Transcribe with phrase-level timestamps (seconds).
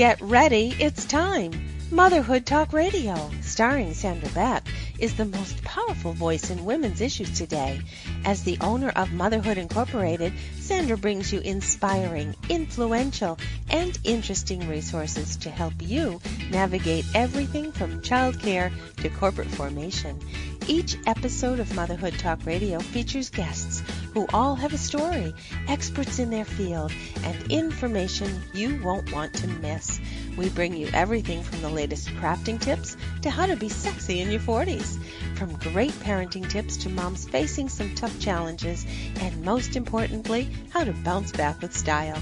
[0.00, 1.52] Get ready, it's time.
[1.90, 4.66] Motherhood Talk Radio, starring Sandra Beck,
[4.98, 7.82] is the most powerful voice in women's issues today.
[8.24, 13.38] As the owner of Motherhood Incorporated, Sandra brings you inspiring, influential,
[13.70, 16.20] and interesting resources to help you
[16.50, 20.20] navigate everything from childcare to corporate formation.
[20.68, 25.34] Each episode of Motherhood Talk Radio features guests who all have a story,
[25.66, 26.92] experts in their field,
[27.24, 30.00] and information you won't want to miss.
[30.36, 34.30] We bring you everything from the latest crafting tips to how to be sexy in
[34.30, 34.98] your 40s.
[35.40, 38.84] From great parenting tips to moms facing some tough challenges,
[39.20, 42.18] and most importantly, how to bounce back with style.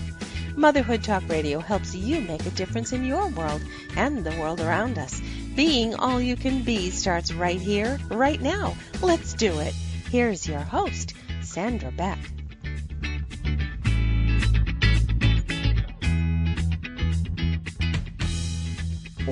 [0.54, 3.60] Motherhood Talk Radio helps you make a difference in your world
[3.96, 5.20] and the world around us.
[5.56, 8.76] Being all you can be starts right here, right now.
[9.02, 9.74] Let's do it.
[10.12, 12.20] Here's your host, Sandra Beck.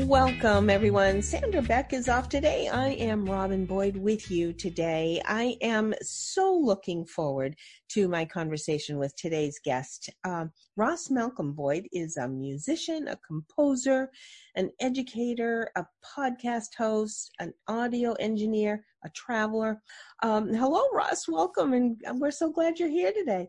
[0.05, 1.22] Welcome, everyone.
[1.22, 2.69] Sandra Beck is off today.
[2.69, 5.22] I am Robin Boyd with you today.
[5.25, 7.56] I am so looking forward
[7.92, 10.11] to my conversation with today's guest.
[10.22, 14.11] Uh, Ross Malcolm Boyd is a musician, a composer,
[14.55, 19.81] an educator, a podcast host, an audio engineer, a traveler.
[20.22, 21.27] Um, hello, Ross.
[21.27, 23.48] Welcome, and we're so glad you're here today.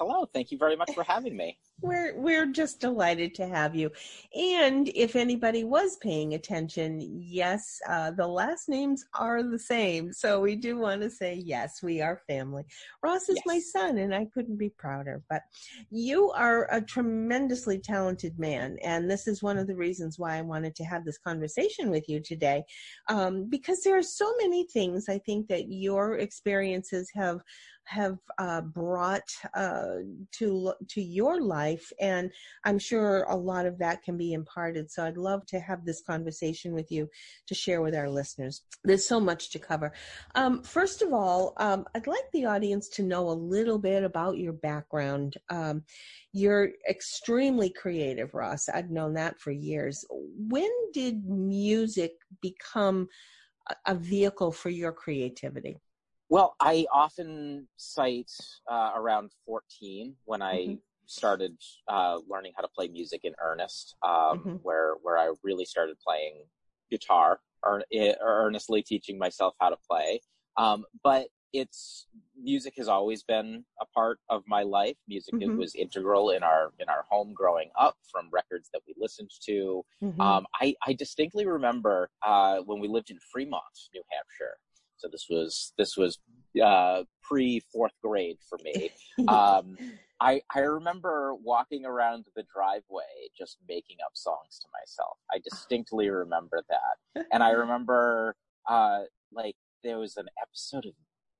[0.00, 0.26] Hello.
[0.32, 1.58] Thank you very much for having me.
[1.80, 3.90] We're we're just delighted to have you.
[4.34, 10.12] And if anybody was paying attention, yes, uh, the last names are the same.
[10.12, 12.64] So we do want to say yes, we are family.
[13.02, 13.46] Ross is yes.
[13.46, 15.22] my son, and I couldn't be prouder.
[15.30, 15.42] But
[15.90, 20.42] you are a tremendously talented man, and this is one of the reasons why I
[20.42, 22.64] wanted to have this conversation with you today,
[23.08, 27.40] um, because there are so many things I think that your experiences have
[27.88, 29.96] have uh, brought uh,
[30.32, 31.67] to to your life,
[32.00, 32.30] and
[32.64, 34.90] I'm sure a lot of that can be imparted.
[34.90, 37.08] So I'd love to have this conversation with you
[37.46, 38.62] to share with our listeners.
[38.84, 39.92] There's so much to cover.
[40.34, 44.38] Um, first of all, um, I'd like the audience to know a little bit about
[44.38, 45.36] your background.
[45.50, 45.82] Um,
[46.32, 48.68] you're extremely creative, Ross.
[48.68, 50.04] I've known that for years.
[50.10, 53.08] When did music become
[53.86, 55.78] a vehicle for your creativity?
[56.30, 58.30] Well, I often cite
[58.70, 60.74] uh, around 14 when I mm-hmm.
[61.08, 61.56] Started
[61.88, 64.52] uh, learning how to play music in earnest, um, mm-hmm.
[64.62, 66.44] where where I really started playing
[66.90, 67.82] guitar, or,
[68.20, 70.20] earnestly teaching myself how to play.
[70.56, 72.06] Um, but it's
[72.40, 74.96] music has always been a part of my life.
[75.08, 75.56] Music mm-hmm.
[75.56, 79.82] was integral in our in our home growing up, from records that we listened to.
[80.02, 80.20] Mm-hmm.
[80.20, 83.62] Um, I, I distinctly remember uh, when we lived in Fremont,
[83.94, 84.58] New Hampshire.
[84.96, 86.18] So this was this was
[86.62, 88.90] uh, pre fourth grade for me.
[89.26, 89.76] Um,
[90.20, 95.18] I I remember walking around the driveway just making up songs to myself.
[95.32, 98.34] I distinctly remember that, and I remember
[98.68, 99.00] uh,
[99.32, 100.94] like there was an episode of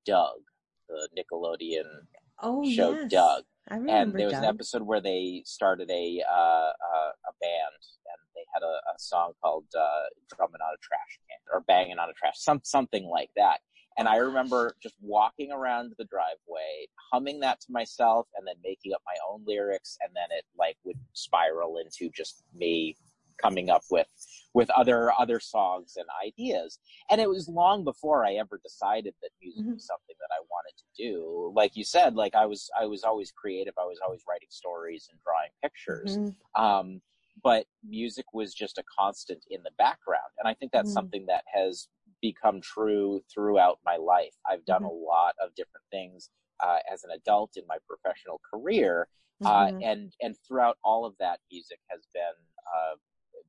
[0.06, 0.40] Doug,
[0.88, 2.06] the Nickelodeon
[2.42, 3.10] oh, show yes.
[3.10, 4.44] Doug, and there was Doug.
[4.44, 8.98] an episode where they started a uh, a, a band and they had a, a
[8.98, 10.06] song called uh,
[10.36, 13.58] "Drumming on a Trash Can" or "Banging on a Trash," some something like that.
[13.98, 18.92] And I remember just walking around the driveway, humming that to myself, and then making
[18.94, 22.97] up my own lyrics, and then it like would spiral into just me
[23.41, 24.06] coming up with
[24.54, 26.78] with other other songs and ideas
[27.10, 29.75] and it was long before i ever decided that music mm-hmm.
[29.75, 33.04] was something that i wanted to do like you said like i was i was
[33.04, 36.62] always creative i was always writing stories and drawing pictures mm-hmm.
[36.62, 37.00] um,
[37.42, 40.94] but music was just a constant in the background and i think that's mm-hmm.
[40.94, 41.88] something that has
[42.20, 44.34] become true throughout my life.
[44.48, 45.04] I've done mm-hmm.
[45.04, 46.30] a lot of different things
[46.60, 49.08] uh, as an adult in my professional career,
[49.44, 49.82] uh, mm-hmm.
[49.82, 52.96] and and throughout all of that, music has been uh,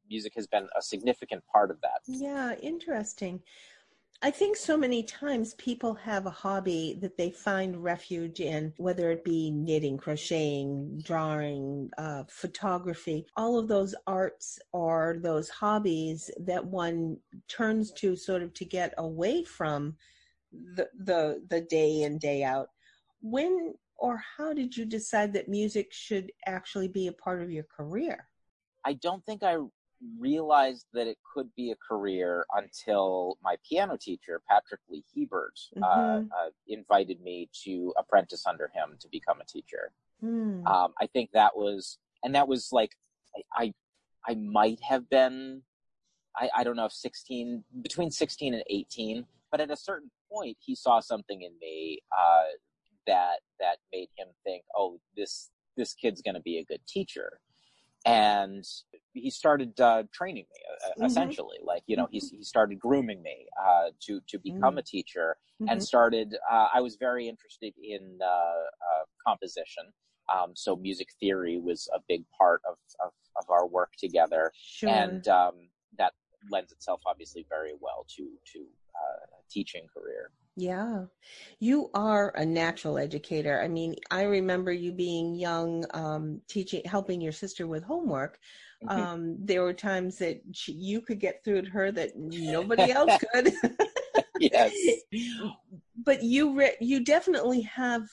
[0.09, 2.01] music has been a significant part of that.
[2.07, 3.41] Yeah, interesting.
[4.21, 9.11] I think so many times people have a hobby that they find refuge in, whether
[9.11, 16.65] it be knitting, crocheting, drawing, uh, photography, all of those arts or those hobbies that
[16.65, 17.17] one
[17.47, 19.95] turns to sort of to get away from
[20.51, 22.67] the, the, the day in, day out.
[23.21, 27.65] When or how did you decide that music should actually be a part of your
[27.65, 28.27] career?
[28.83, 29.57] I don't think I
[30.19, 35.79] realized that it could be a career until my piano teacher, Patrick Lee Hebert, uh,
[35.79, 36.27] mm-hmm.
[36.31, 39.91] uh, uh, invited me to apprentice under him to become a teacher.
[40.23, 40.65] Mm.
[40.67, 42.91] Um, I think that was, and that was like,
[43.35, 45.63] I, I, I might have been,
[46.35, 50.57] I, I don't know if 16, between 16 and 18, but at a certain point,
[50.59, 52.43] he saw something in me, uh,
[53.07, 57.39] that, that made him think, oh, this, this kid's going to be a good teacher
[58.05, 58.65] and
[59.13, 61.05] he started uh, training me uh, Mhm.
[61.05, 65.37] essentially like you know he's, he started grooming me uh, to to become a teacher
[65.67, 65.83] and Mhm.
[65.83, 69.91] started uh, i was very interested in uh, uh, composition
[70.33, 74.89] um, so music theory was a big part of, of, of our work together Sure.
[74.89, 75.55] and um,
[76.49, 78.59] lends itself obviously very well to to
[78.95, 81.05] uh, a teaching career Yeah.
[81.59, 83.61] You are a natural educator.
[83.61, 88.39] I mean, I remember you being young, um, teaching, helping your sister with homework.
[88.83, 88.89] Mhm.
[88.89, 93.15] Um, there were times that she, you could get through to her that nobody else
[93.33, 93.53] could.
[94.39, 94.73] yes
[96.05, 98.03] but you re- you definitely have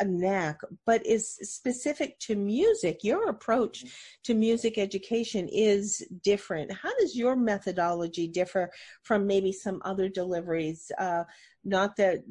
[0.00, 3.00] a knack, but is specific to music.
[3.02, 3.84] Your approach
[4.24, 6.72] to music education is different.
[6.72, 8.70] How does your methodology differ
[9.02, 10.90] from maybe some other deliveries?
[10.98, 11.24] Uh,
[11.64, 12.24] not that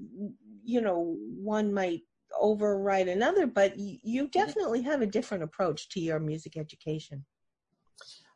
[0.63, 2.01] you know one might
[2.39, 7.25] override another, but you definitely have a different approach to your music education.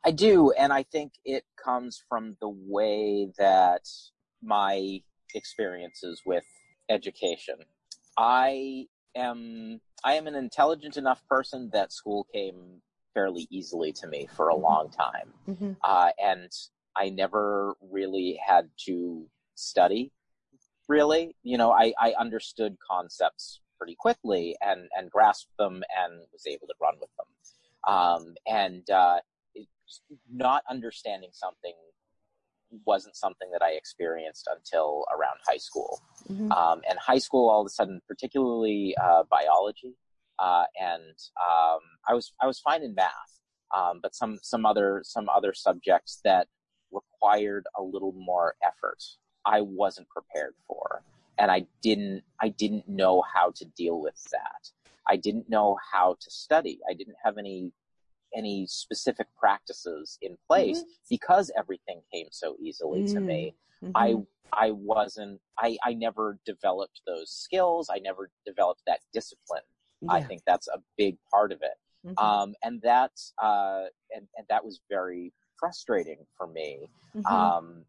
[0.04, 3.88] I do, and I think it comes from the way that
[4.44, 5.02] my
[5.34, 6.46] experiences with
[6.90, 7.56] education.
[8.18, 12.82] I am I am an intelligent enough person that school came
[13.14, 15.72] fairly easily to me for a long time, Mm-hmm.
[15.84, 16.52] uh, and
[16.98, 19.26] I never really had to
[19.56, 20.12] study.
[20.88, 26.46] Really, you know, I, I understood concepts pretty quickly and and grasped them and was
[26.48, 27.94] able to run with them.
[27.94, 29.20] Um, and uh,
[29.56, 29.68] it-
[30.32, 31.74] not understanding something
[32.86, 36.02] wasn't something that I experienced until around high school.
[36.30, 36.52] Mm-hmm.
[36.52, 39.96] Um, and high school, all of a sudden, particularly uh, biology,
[40.40, 43.40] uh, and um, I was I was fine in math,
[43.76, 46.48] um, but some some other some other subjects that
[46.92, 49.04] required a little more effort,
[49.46, 51.04] I wasn't prepared for,
[51.38, 54.72] and I didn't I didn't know how to deal with that.
[55.08, 56.80] I didn't know how to study.
[56.90, 57.72] I didn't have any
[58.36, 63.26] any specific practices in place because everything came so easily to Mm.
[63.26, 63.56] me.
[63.84, 63.92] Mhm.
[63.96, 67.90] I I wasn't I, I never developed those skills.
[67.90, 69.64] I never developed that discipline.
[70.08, 71.78] I think that's a big part of it.
[72.06, 72.18] Mhm.
[72.24, 76.90] Um, and that's uh, and, and that was very frustrating for me.
[77.16, 77.26] Mhm.
[77.32, 77.86] Um,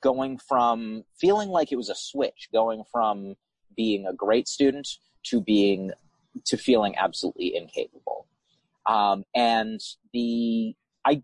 [0.00, 3.36] going from feeling like it was a switch, going from
[3.76, 4.88] being a great student
[5.24, 5.92] to being
[6.44, 8.26] to feeling absolutely incapable.
[8.86, 9.80] Um, and
[10.12, 11.22] the I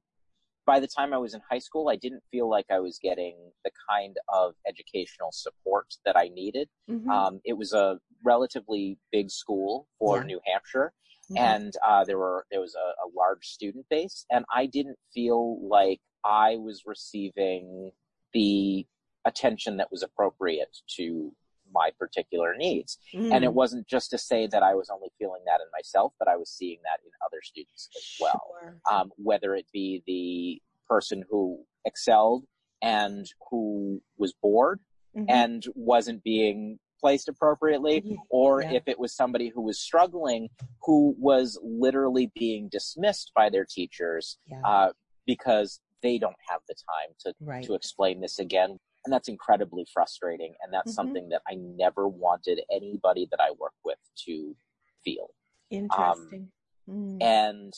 [0.67, 3.37] by the time I was in high school, I didn't feel like I was getting
[3.65, 6.69] the kind of educational support that I needed.
[6.89, 7.09] Mhm.
[7.09, 10.25] Um, it was a relatively big school for Yeah.
[10.25, 10.93] New Hampshire,
[11.31, 11.39] Mhm.
[11.39, 15.67] and uh, there were there was a, a large student base, and I didn't feel
[15.67, 17.93] like I was receiving
[18.33, 18.87] the
[19.25, 21.35] attention that was appropriate to
[21.73, 22.99] my particular needs.
[23.13, 23.55] And it Mm.
[23.55, 26.51] wasn't just to say that I was only feeling that in myself, but I was
[26.51, 28.55] seeing that in other students as well.
[28.61, 28.81] Sure.
[28.91, 32.45] Um, whether it be the person who excelled
[32.83, 34.81] and who was bored
[35.15, 35.27] Mhm.
[35.29, 38.73] and wasn't being placed appropriately, or Yeah.
[38.73, 40.51] if it was somebody who was struggling,
[40.83, 44.61] who was literally being dismissed by their teachers Yeah.
[44.65, 44.93] uh,
[45.27, 47.65] because they don't have the time to right.
[47.65, 48.79] to explain this again.
[49.05, 50.55] And that's incredibly frustrating.
[50.63, 50.95] And that's Mhm.
[50.95, 54.57] something that I never wanted anybody that I work with to
[55.03, 55.29] feel.
[55.71, 56.51] Interesting.
[56.89, 57.23] Mm.
[57.23, 57.73] And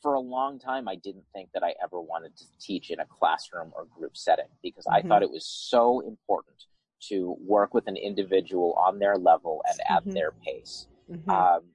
[0.00, 3.06] for a long time, I didn't think that I ever wanted to teach in a
[3.06, 5.08] classroom or group setting because I Mhm.
[5.08, 6.64] thought it was so important
[7.08, 10.14] to work with an individual on their level and at Mhm.
[10.14, 10.88] their pace.
[11.08, 11.28] Mhm.
[11.30, 11.74] Um,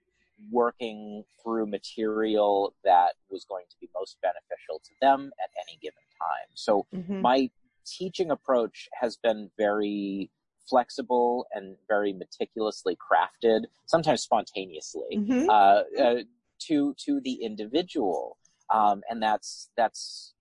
[0.51, 6.03] working through material that was going to be most beneficial to them at any given
[6.19, 6.49] time.
[6.53, 7.21] So Mhm.
[7.21, 7.49] my
[7.87, 10.29] teaching approach has been very
[10.69, 15.47] flexible and very meticulously crafted, sometimes spontaneously, Mhm.
[15.49, 16.23] uh, uh,
[16.67, 18.37] to to the individual,
[18.73, 20.33] um, and that's that's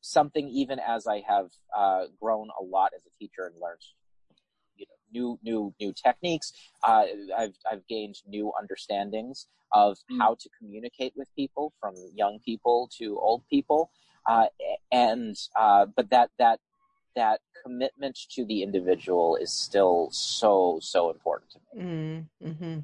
[0.00, 0.48] something.
[0.48, 3.80] Even as I have uh, grown a lot as a teacher and learned,
[4.76, 6.52] you know, new new new techniques,
[6.84, 7.04] uh,
[7.36, 10.18] I've I've gained new understandings of Mm.
[10.20, 13.90] how to communicate with people, from young people to old people,
[14.28, 14.46] uh,
[14.92, 16.60] and uh, but that that
[17.16, 21.82] that commitment to the individual is still so so important to me.
[21.82, 22.78] Mm, hmm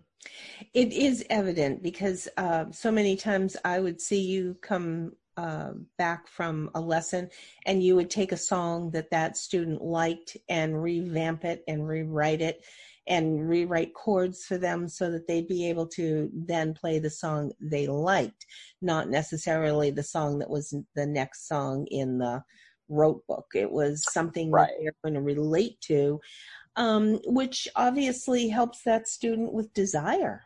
[0.72, 6.28] It is evident because uh, so many times I would see you come uh, back
[6.28, 7.28] from a lesson
[7.66, 12.40] and you would take a song that that student liked and revamp it and rewrite
[12.40, 12.64] it
[13.06, 17.52] and rewrite chords for them so that they'd be able to then play the song
[17.60, 18.46] they liked,
[18.80, 22.42] not necessarily the song that was the next song in the
[22.88, 23.46] rote book.
[23.54, 24.68] It was something Right.
[24.68, 26.20] that they're going to relate to
[26.76, 30.42] um, which obviously helps that student with desire.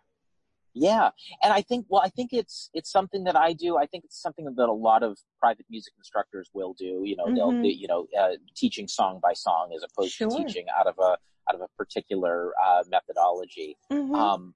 [0.75, 1.11] Yeah,
[1.43, 3.77] and I think well, I think it's it's something that I do.
[3.77, 7.03] I think it's something that a lot of private music instructors will do.
[7.05, 7.35] You know, mm-hmm.
[7.35, 10.31] they'll they, you know uh, teaching song by song as opposed sure.
[10.31, 11.17] to teaching out of a
[11.49, 13.77] out of a particular uh, methodology.
[13.91, 14.15] Mm-hmm.
[14.15, 14.55] Um,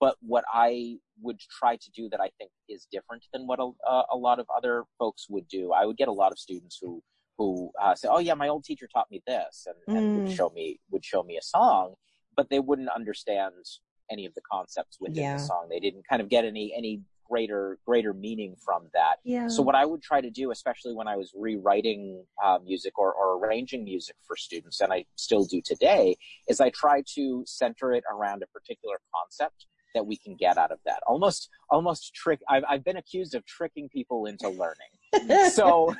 [0.00, 4.02] but what I would try to do that I think is different than what a,
[4.12, 5.72] a lot of other folks would do.
[5.72, 7.02] I would get a lot of students who
[7.38, 10.36] who uh, say, "Oh yeah, my old teacher taught me this," and, and would mm.
[10.36, 11.94] show me would show me a song,
[12.34, 13.54] but they wouldn't understand
[14.10, 15.36] any of the concepts within yeah.
[15.36, 15.66] the song.
[15.68, 19.16] They didn't kind of get any any greater greater meaning from that.
[19.24, 19.48] Yeah.
[19.48, 23.12] So what I would try to do, especially when I was rewriting uh, music or,
[23.12, 26.16] or arranging music for students, and I still do today,
[26.48, 30.70] is I try to center it around a particular concept that we can get out
[30.70, 31.00] of that.
[31.06, 32.40] Almost, almost trick.
[32.48, 35.50] I've, I've been accused of tricking people into learning.
[35.50, 35.94] so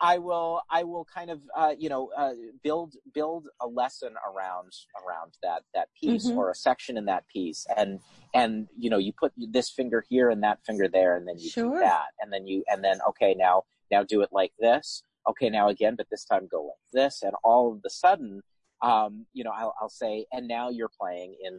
[0.00, 4.72] I will, I will kind of, uh, you know, uh, build, build a lesson around,
[5.04, 6.38] around that, that piece mm-hmm.
[6.38, 7.66] or a section in that piece.
[7.76, 8.00] And,
[8.34, 11.50] and, you know, you put this finger here and that finger there, and then you
[11.50, 11.74] sure.
[11.74, 12.06] do that.
[12.20, 15.02] And then you, and then, okay, now, now do it like this.
[15.28, 17.22] Okay, now again, but this time go like this.
[17.22, 18.40] And all of a sudden,
[18.82, 21.54] um, you know, I'll, I'll say, and now you're playing in,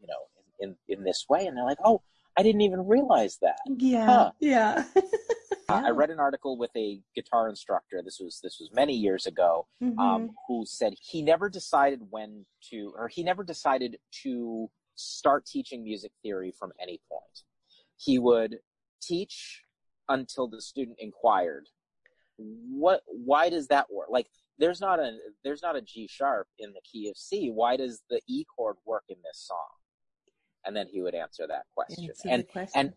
[0.00, 0.26] you know,
[0.60, 2.02] in in this way and they're like oh
[2.38, 4.30] i didn't even realize that yeah huh.
[4.40, 4.84] yeah
[5.68, 8.00] I read an article with a guitar instructor.
[8.02, 9.98] This was this was many years ago, mm-hmm.
[9.98, 15.84] um, who said he never decided when to, or he never decided to start teaching
[15.84, 17.42] music theory from any point.
[17.96, 18.58] He would
[19.02, 19.62] teach
[20.08, 21.66] until the student inquired,
[22.38, 23.02] "What?
[23.06, 24.08] Why does that work?
[24.10, 24.28] Like,
[24.58, 27.50] there's not a there's not a G sharp in the key of C.
[27.50, 29.68] Why does the E chord work in this song?"
[30.68, 32.72] And then he would answer that question and question.
[32.74, 32.92] and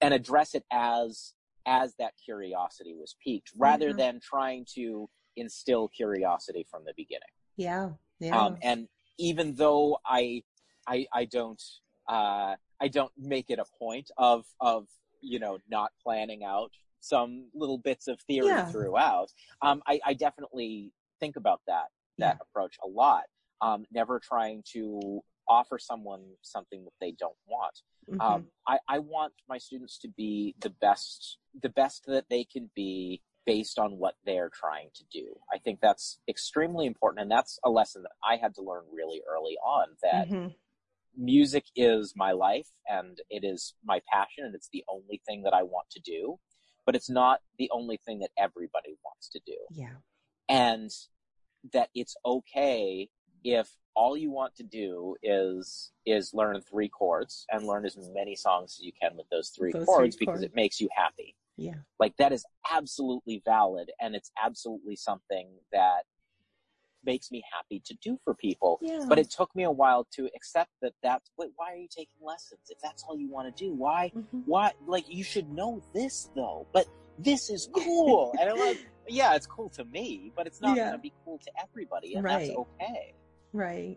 [0.00, 1.34] and address it as
[1.66, 3.98] as that curiosity was piqued rather mm-hmm.
[3.98, 8.88] than trying to instill curiosity from the beginning yeah yeah um, and
[9.18, 10.42] even though i
[10.88, 11.62] i i don't
[12.08, 14.86] uh i don't make it a point of of
[15.20, 18.64] you know not planning out some little bits of theory yeah.
[18.64, 19.28] throughout
[19.60, 21.86] um i i definitely think about that
[22.16, 22.46] that yeah.
[22.48, 23.24] approach a lot
[23.60, 27.80] um never trying to offer someone something that they don't want.
[28.10, 28.20] Mm-hmm.
[28.20, 32.70] Um, I, I want my students to be the best, the best that they can
[32.74, 35.36] be based on what they're trying to do.
[35.52, 37.22] I think that's extremely important.
[37.22, 40.48] And that's a lesson that I had to learn really early on that mm-hmm.
[41.16, 45.54] music is my life and it is my passion and it's the only thing that
[45.54, 46.38] I want to do,
[46.84, 49.56] but it's not the only thing that everybody wants to do.
[49.70, 49.96] Yeah.
[50.48, 50.90] And
[51.72, 53.08] that it's okay
[53.44, 58.36] if all you want to do is is learn three chords and learn as many
[58.36, 60.44] songs as you can with those three those chords three because chords.
[60.44, 61.34] it makes you happy.
[61.56, 61.76] Yeah.
[61.98, 66.02] Like that is absolutely valid and it's absolutely something that
[67.04, 68.78] makes me happy to do for people.
[68.82, 69.06] Yeah.
[69.08, 72.18] But it took me a while to accept that that's wait, why are you taking
[72.20, 72.60] lessons?
[72.68, 74.40] If that's all you want to do, why mm-hmm.
[74.44, 76.66] why like you should know this though.
[76.74, 76.86] But
[77.18, 78.34] this is cool.
[78.38, 80.90] and I'm like, yeah, it's cool to me, but it's not yeah.
[80.90, 82.48] gonna be cool to everybody and right.
[82.48, 83.14] that's okay.
[83.56, 83.96] Right.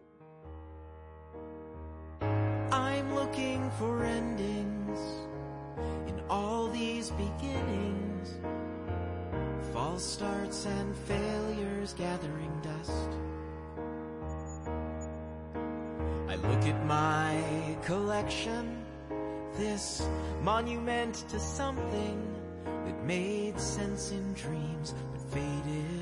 [2.72, 4.98] I'm looking for endings
[6.08, 8.38] in all these beginnings.
[9.74, 13.10] False starts and failures gathering dust.
[16.30, 18.82] I look at my collection,
[19.58, 20.08] this
[20.42, 22.34] monument to something
[22.86, 25.99] that made sense in dreams but faded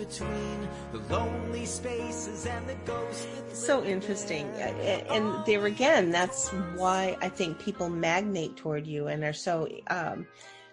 [0.00, 3.26] between the lonely spaces and the ghosts.
[3.52, 4.46] So interesting.
[4.56, 10.26] And there again, that's why I think people magnate toward you and are so, um,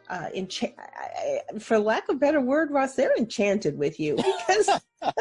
[0.10, 0.74] uh, encha-
[1.60, 4.16] for lack of a better word, Ross, they're enchanted with you
[4.48, 4.70] because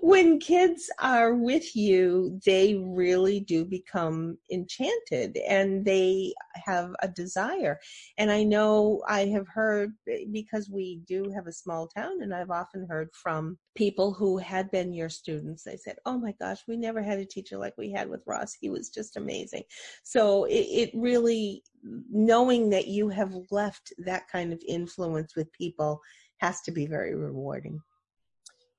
[0.00, 7.78] when kids are with you, they really do become enchanted and they have a desire.
[8.18, 12.34] And I know I have heard eh, because we do have a small town and
[12.34, 15.64] I've often heard from people who had been your students.
[15.64, 18.56] They said, Oh my gosh, we never had a teacher like we had with Ross.
[18.60, 19.62] He was just amazing.
[20.02, 21.62] So it, it really,
[22.10, 26.00] knowing that you have left that kind of influence with people
[26.38, 27.80] has to be very rewarding.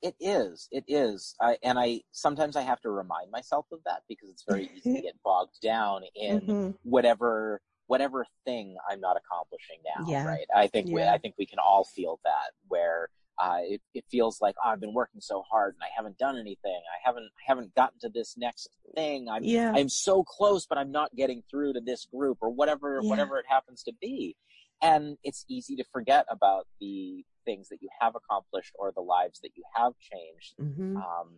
[0.01, 0.67] It is.
[0.71, 1.35] It is.
[1.39, 4.95] I, and I sometimes I have to remind myself of that because it's very easy
[4.95, 6.69] to get bogged down in mm-hmm.
[6.83, 10.07] whatever whatever thing I'm not accomplishing now.
[10.07, 10.25] Yeah.
[10.25, 10.47] Right.
[10.55, 10.95] I think yeah.
[10.95, 14.69] we, I think we can all feel that where uh, it, it feels like oh,
[14.69, 16.81] I've been working so hard and I haven't done anything.
[16.89, 19.27] I haven't I haven't gotten to this next thing.
[19.29, 19.73] I'm yeah.
[19.75, 23.09] I'm so close, but I'm not getting through to this group or whatever yeah.
[23.09, 24.35] whatever it happens to be.
[24.81, 29.39] and it's easy to forget about the things that you have accomplished or the lives
[29.41, 30.55] that you have changed.
[30.59, 30.95] Mhm.
[30.97, 31.37] Um,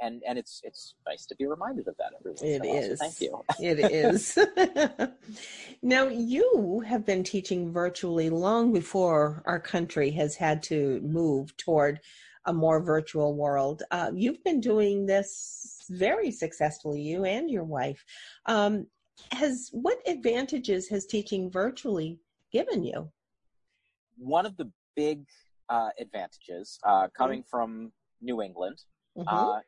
[0.00, 2.68] and and it's it's nice to be reminded of that every once It in a
[2.68, 2.82] while.
[2.82, 3.00] So is.
[3.00, 3.44] thank you.
[3.60, 4.38] It is.
[5.82, 12.00] now, you have been teaching virtually long before our country has had to move toward
[12.46, 13.84] a more virtual world.
[13.90, 18.04] Uh, you've been doing this very successfully, you and your wife.
[18.46, 18.86] Um,
[19.30, 22.18] has what advantages has teaching virtually
[22.52, 23.10] given you?
[24.18, 25.24] One of the big
[25.68, 28.82] uh, advantages uh, coming from New England,
[29.16, 29.24] Mhm.
[29.26, 29.60] uh,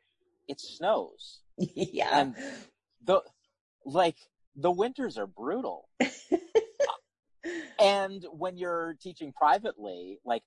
[0.47, 2.19] it snows, yeah.
[2.19, 2.35] and
[3.03, 3.21] the
[3.85, 4.17] like
[4.55, 5.89] the winters are brutal.
[7.79, 10.43] and when you're teaching privately, like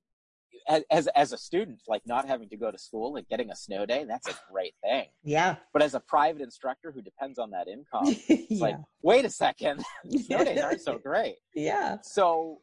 [0.68, 3.56] as, as as a student, like not having to go to school and getting a
[3.56, 5.06] snow day, that's a great thing.
[5.22, 5.56] yeah.
[5.72, 8.58] But as a private instructor who depends on that income, it's yeah.
[8.62, 9.84] like, wait a second,
[10.24, 11.36] snow days aren't so great.
[11.54, 11.98] yeah.
[12.02, 12.60] So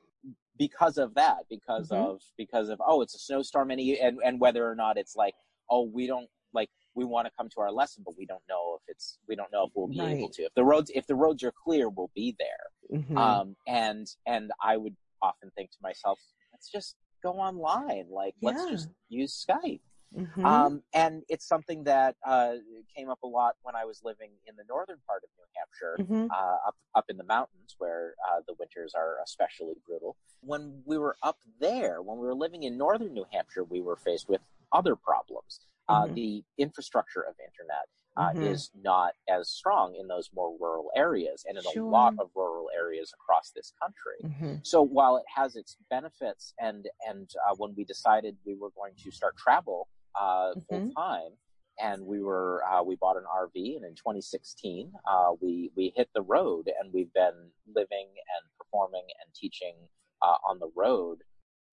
[0.58, 1.98] because of that, because Mhm.
[1.98, 5.36] of because of oh, it's a snowstorm, and and and whether or not it's like
[5.70, 8.76] oh, we don't like we want to come to our lesson, but we don't know
[8.76, 10.44] if it's we don't know if we'll be able to.
[10.44, 13.00] If the roads if the roads are clear, we'll be there.
[13.00, 13.18] Mhm.
[13.18, 16.20] Um, and and I would often think to myself,
[16.54, 18.10] let's just go online.
[18.10, 19.82] Like let's just use Skype.
[20.14, 20.46] Mhm.
[20.46, 22.56] Um, and it's something that uh,
[22.96, 25.98] came up a lot when I was living in the northern part of New Hampshire,
[26.00, 26.30] Mhm.
[26.32, 30.16] uh, up up in the mountains where uh, the winters are especially brutal.
[30.42, 33.96] When we were up there, when we were living in northern New Hampshire, we were
[33.98, 35.60] faced with other problems.
[35.88, 36.16] Uh, Mhm.
[36.16, 38.44] the infrastructure of internet uh, Mhm.
[38.54, 41.84] is not as strong in those more rural areas and in Sure.
[41.84, 44.18] a lot of rural areas across this country.
[44.24, 44.66] Mhm.
[44.66, 48.96] So while it has its benefits, and and uh, when we decided we were going
[49.04, 50.66] to start travel uh, Mhm.
[50.68, 51.32] full time,
[51.80, 56.10] and we were uh, we bought an RV, and in 2016 uh, we we hit
[56.14, 59.76] the road, and we've been living and performing and teaching
[60.22, 61.20] uh, on the road.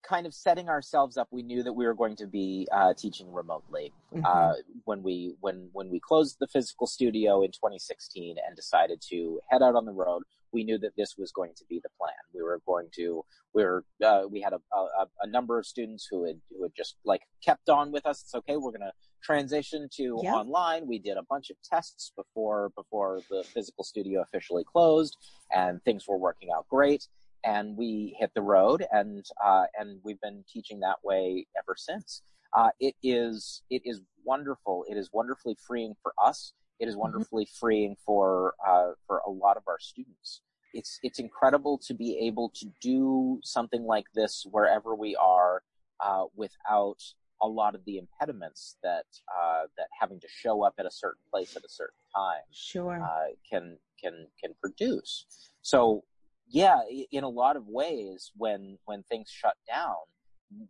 [0.03, 3.31] Kind of setting ourselves up, we knew that we were going to be uh, teaching
[3.31, 3.93] remotely
[4.25, 4.53] uh,
[4.83, 9.61] when we when when we closed the physical studio in 2016 and decided to head
[9.61, 12.13] out on the road, we knew that this was going to be the plan.
[12.33, 16.07] We were going to we were uh, we had a, a a number of students
[16.09, 18.21] who had who had just like kept on with us.
[18.21, 18.55] It's okay.
[18.57, 20.35] We're going to transition to Yeah.
[20.35, 20.87] online.
[20.87, 25.17] We did a bunch of tests before before the physical studio officially closed,
[25.53, 27.07] and things were working out great.
[27.45, 32.21] And we hit the road, and uh, and we've been teaching that way ever since.
[32.55, 34.85] Uh, it is it is wonderful.
[34.87, 36.53] It is wonderfully freeing for us.
[36.79, 40.41] It is wonderfully freeing for uh, for a lot of our students.
[40.73, 45.63] It's it's incredible to be able to do something like this wherever we are
[45.99, 47.01] uh, without
[47.41, 51.21] a lot of the impediments that uh, that having to show up at a certain
[51.31, 53.01] place at a certain time Sure.
[53.01, 55.25] uh, can can can produce.
[55.61, 56.03] So
[56.47, 56.81] yeah,
[57.11, 59.95] in a lot of ways, when when things shut down,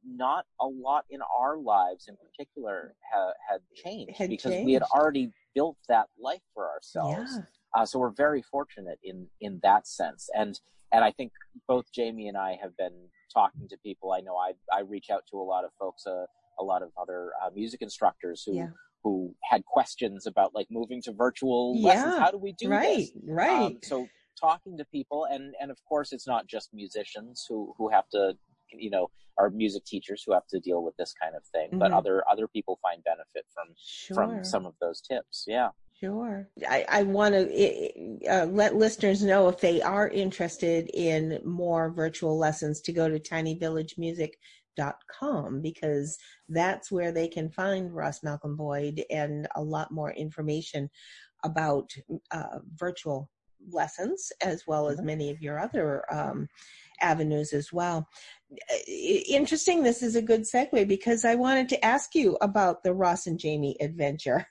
[0.05, 4.83] not a lot in our lives, in particular, ha- had changed Had because we had
[4.83, 7.31] already built that life for ourselves.
[7.35, 7.43] yeah.
[7.75, 10.59] Uh, so we're very fortunate in in that sense, and
[10.91, 11.31] and I think
[11.67, 14.11] both Jamie and I have been talking to people.
[14.11, 16.25] I know I I reach out to a lot of folks, uh,
[16.59, 18.67] a lot of other uh, music instructors who Yeah.
[19.03, 22.17] who had questions about like moving to virtual Yeah, lessons.
[22.19, 22.97] How do we do right.
[22.97, 23.11] this?
[23.25, 23.49] Right.
[23.73, 24.07] Um, so
[24.39, 28.37] talking to people, and and of course, it's not just musicians who who have to,
[28.77, 31.91] you know, are music teachers who have to deal with this kind of thing, but
[31.91, 31.97] Mhm.
[31.97, 34.15] other other people find benefit from sure.
[34.15, 35.45] from some of those tips.
[35.47, 35.69] Yeah.
[35.99, 36.49] Sure.
[36.67, 42.37] I, I want to uh, let listeners know if they are interested in more virtual
[42.37, 46.17] lessons to go to tinyvillagemusic.com because
[46.49, 50.89] that's where they can find Ross Malcolm Boyd and a lot more information
[51.43, 51.91] about
[52.31, 53.29] uh, virtual
[53.71, 55.05] lessons as well as Mhm.
[55.05, 56.47] many of your other um,
[57.01, 58.07] avenues as well.
[58.87, 59.83] Interesting.
[59.83, 63.39] This is a good segue because I wanted to ask you about the Ross and
[63.39, 64.45] Jamie adventure.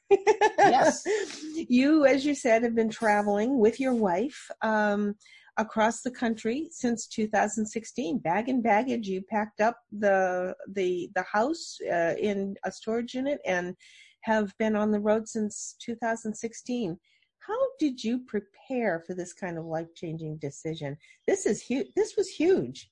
[0.59, 1.05] Yes.
[1.69, 5.15] you, as you said, have been traveling with your wife um,
[5.57, 8.19] across the country since 2016.
[8.19, 13.41] Bag and baggage, you packed up the the the house uh, in a storage unit
[13.45, 13.77] and
[14.23, 16.99] have been on the road since 2016.
[17.47, 20.97] How did you prepare for this kind of life changing decision?
[21.27, 21.89] This is huge.
[21.97, 22.89] This was huge.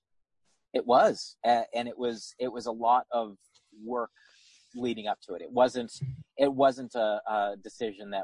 [0.73, 3.37] It was, uh, and it was it was a lot of
[3.85, 4.11] work
[4.75, 5.43] leading up to it.
[5.43, 5.93] It wasn't
[6.37, 8.23] it wasn't a, a decision that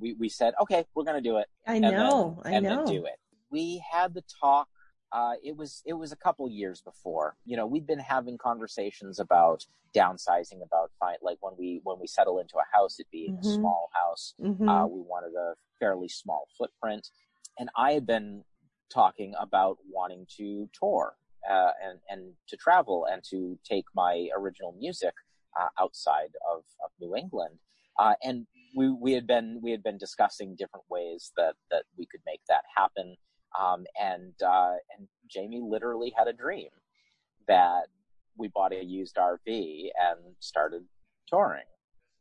[0.00, 2.40] we, we said, okay, we're going to do it, I know.
[2.44, 2.84] then, I and know.
[2.84, 3.18] then do it.
[3.50, 4.68] We had the talk.
[5.12, 7.36] Uh, it was it was a couple years before.
[7.44, 12.08] You know, we'd been having conversations about downsizing, about find like when we when we
[12.08, 13.40] settle into a house, it being Mhm.
[13.40, 14.34] a small house.
[14.40, 14.68] Mhm.
[14.68, 17.08] Uh, we wanted a fairly small footprint,
[17.56, 18.44] and I had been
[18.92, 21.16] talking about wanting to tour
[21.50, 25.14] uh, and and to travel and to take my original music
[25.60, 27.58] uh, outside of, of New England.
[27.98, 32.06] Uh, and we we had been we had been discussing different ways that that we
[32.06, 33.16] could make that happen.
[33.58, 36.70] Um, and uh, and Jamie literally had a dream
[37.46, 37.86] that
[38.36, 40.82] we bought a used RV and started
[41.28, 41.64] touring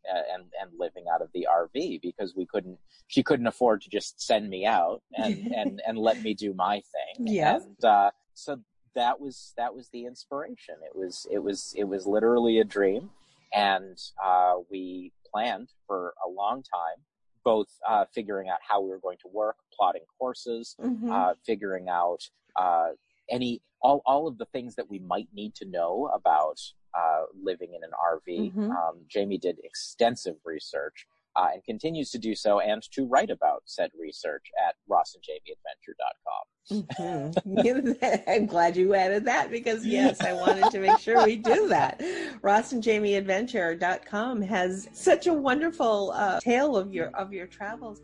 [0.05, 4.21] and and living out of the RV because we couldn't she couldn't afford to just
[4.21, 7.27] send me out and and and let me do my thing.
[7.33, 7.55] Yeah.
[7.55, 8.59] And uh, so
[8.95, 10.75] that was that was the inspiration.
[10.85, 13.09] It was it was it was literally a dream,
[13.53, 17.03] and uh, we planned for a long time,
[17.43, 21.11] both uh, figuring out how we were going to work, plotting courses, Mhm.
[21.11, 22.89] uh, figuring out uh,
[23.29, 26.59] any all all of the things that we might need to know about
[26.93, 28.53] uh, living in an RV.
[28.53, 28.69] Mhm.
[28.69, 33.61] Um, Jamie did extensive research uh, and continues to do so, and to write about
[33.65, 36.43] said research at rossandjamieadventure.com.
[36.71, 38.23] Mhm.
[38.27, 41.99] I'm glad you added that because yes, I wanted to make sure we do that.
[42.41, 47.99] RossandJamieAdventure.com has such a wonderful uh, tale of your of your travels.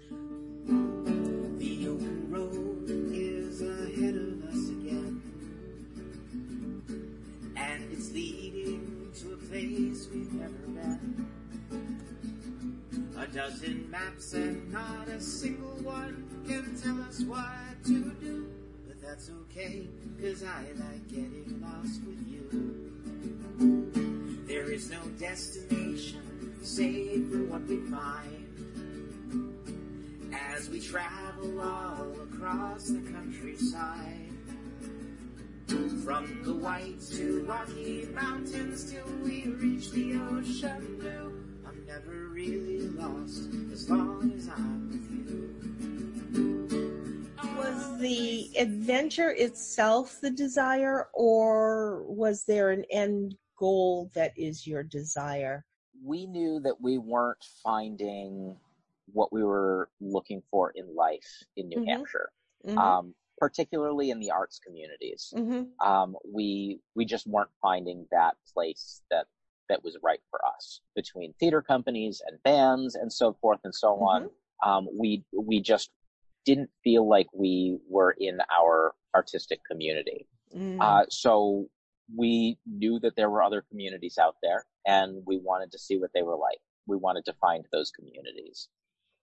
[0.65, 5.21] The open road is ahead of us again.
[7.55, 11.18] And it's leading to a place we've never been.
[13.19, 18.49] A dozen maps and not a single one can tell us what to do.
[18.87, 19.89] But that's okay,
[20.21, 22.47] cause I like getting lost with you.
[24.47, 28.45] There is no destination save for what we find
[30.33, 34.29] as we travel all across the countryside.
[36.05, 41.38] From the white to rocky mountains till we reach the ocean blue.
[41.89, 46.67] I'm never really lost as long as I'm with you.
[47.57, 54.83] Was the adventure itself the desire, or was there an end goal that is your
[54.83, 55.65] desire?
[56.01, 58.55] we knew that we weren't finding
[59.11, 61.87] what we were looking for in life in New Mhm.
[61.87, 62.31] Hampshire,
[62.65, 62.77] Mhm.
[62.77, 65.33] um, particularly in the arts communities.
[65.35, 65.73] Mhm.
[65.83, 69.27] Um, we we just weren't finding that place that
[69.69, 73.95] that was right for us between theater companies and bands and so forth and so
[73.95, 74.29] on.
[74.65, 75.91] Um, we we just
[76.45, 80.27] didn't feel like we were in our artistic community.
[80.55, 80.77] Mm.
[80.81, 81.67] Uh, so
[82.15, 86.11] we knew that there were other communities out there and we wanted to see what
[86.13, 86.57] they were like.
[86.87, 88.67] We wanted to find those communities.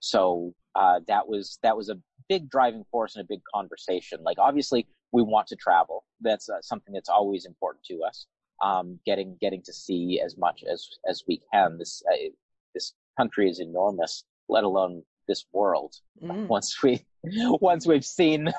[0.01, 4.23] So, uh, that was, that was a big driving force and a big conversation.
[4.23, 6.05] Like, obviously we want to travel.
[6.21, 8.27] That's uh, something that's always important to us.
[8.63, 11.77] Um, getting, getting to see as much as, as we can.
[11.79, 12.31] This, uh,
[12.75, 15.95] this country is enormous, let alone this world.
[16.23, 16.47] Mm.
[16.49, 17.05] Once we,
[17.61, 18.53] once we've seen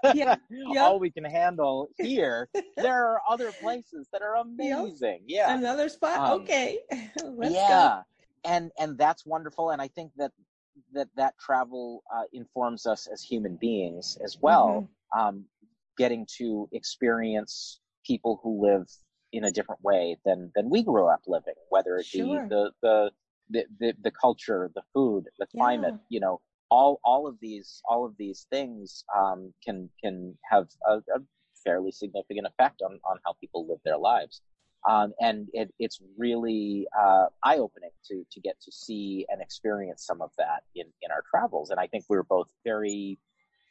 [0.14, 0.82] Yeah, yeah.
[0.82, 2.48] all we can handle here.
[2.76, 5.22] there are other places that are amazing.
[5.26, 5.56] Yeah.
[5.56, 6.18] Another spot?
[6.18, 6.78] Um, okay.
[7.24, 8.02] Let's yeah.
[8.44, 10.32] And and that's wonderful and I think that
[10.92, 14.88] that that travel uh, informs us as human beings as well.
[15.14, 15.20] Mm-hmm.
[15.20, 15.44] Um
[15.98, 18.88] getting to experience people who live
[19.32, 22.42] in a different way than than we grew up living, whether it Sure.
[22.42, 23.10] be the the
[23.50, 25.98] the, the, the culture, the food, the climate, Yeah.
[26.08, 26.40] you know,
[26.70, 31.20] all all of these all of these things um, can can have a, a
[31.64, 34.40] fairly significant effect on on how people live their lives.
[34.88, 40.04] Um, and it, it's really uh, eye opening to to get to see and experience
[40.04, 41.70] some of that in in our travels.
[41.70, 43.18] And I think we're both very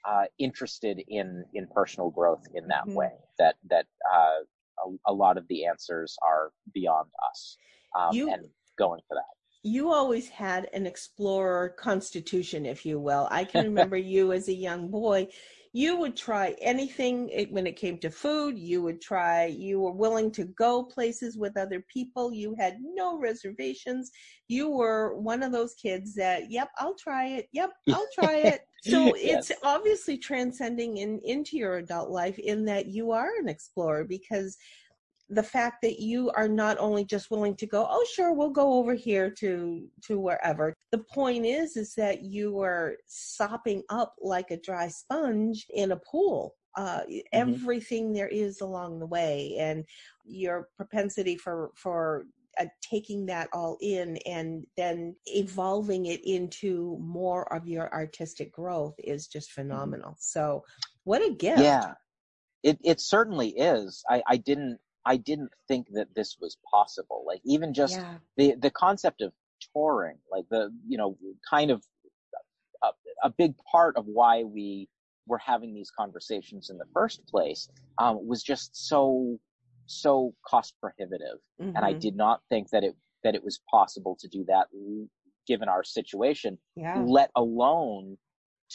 [0.05, 2.95] uh, interested in in personal growth in that Mhm.
[2.95, 3.11] way.
[3.39, 4.43] That that uh,
[4.85, 7.57] a, a lot of the answers are beyond us,
[7.97, 8.45] um, You- and
[8.77, 9.23] going for that.
[9.63, 13.27] you always had an explorer constitution, if you will.
[13.31, 15.27] I can remember you as a young boy.
[15.73, 18.59] You would try anything it- when it came to food.
[18.59, 22.33] You would try, you were willing to go places with other people.
[22.33, 24.11] You had no reservations.
[24.47, 27.47] You were one of those kids that, yep, I'll try it.
[27.53, 28.61] Yep, I'll try it.
[28.83, 34.03] So it's obviously transcending in, into your adult life in that you are an explorer
[34.03, 34.57] because
[35.31, 38.73] the fact that you are not only just willing to go oh sure we'll go
[38.73, 40.73] over here to to wherever.
[40.91, 45.97] The point is is that you are sopping up like a dry sponge in a
[45.97, 46.55] pool.
[46.75, 49.85] Uh everything there is along the way and
[50.25, 52.25] your propensity for for
[52.59, 58.93] uh, taking that all in and then evolving it into more of your artistic growth
[58.97, 60.15] is just phenomenal.
[60.19, 60.63] So
[61.05, 61.61] what a gift.
[61.61, 61.93] Yeah,
[62.63, 64.03] it it certainly is.
[64.09, 67.23] I I didn't I didn't think that this was possible.
[67.25, 69.33] Like even just yeah the the concept of
[69.73, 71.17] touring, like the you know
[71.49, 71.83] kind of
[72.83, 72.89] a,
[73.23, 74.87] a big part of why we
[75.27, 79.39] were having these conversations in the first place um, was just so
[79.85, 81.73] so cost prohibitive, Mhm.
[81.75, 84.67] and I did not think that it that it was possible to do that
[85.47, 87.03] given our situation, yeah.
[87.05, 88.17] let alone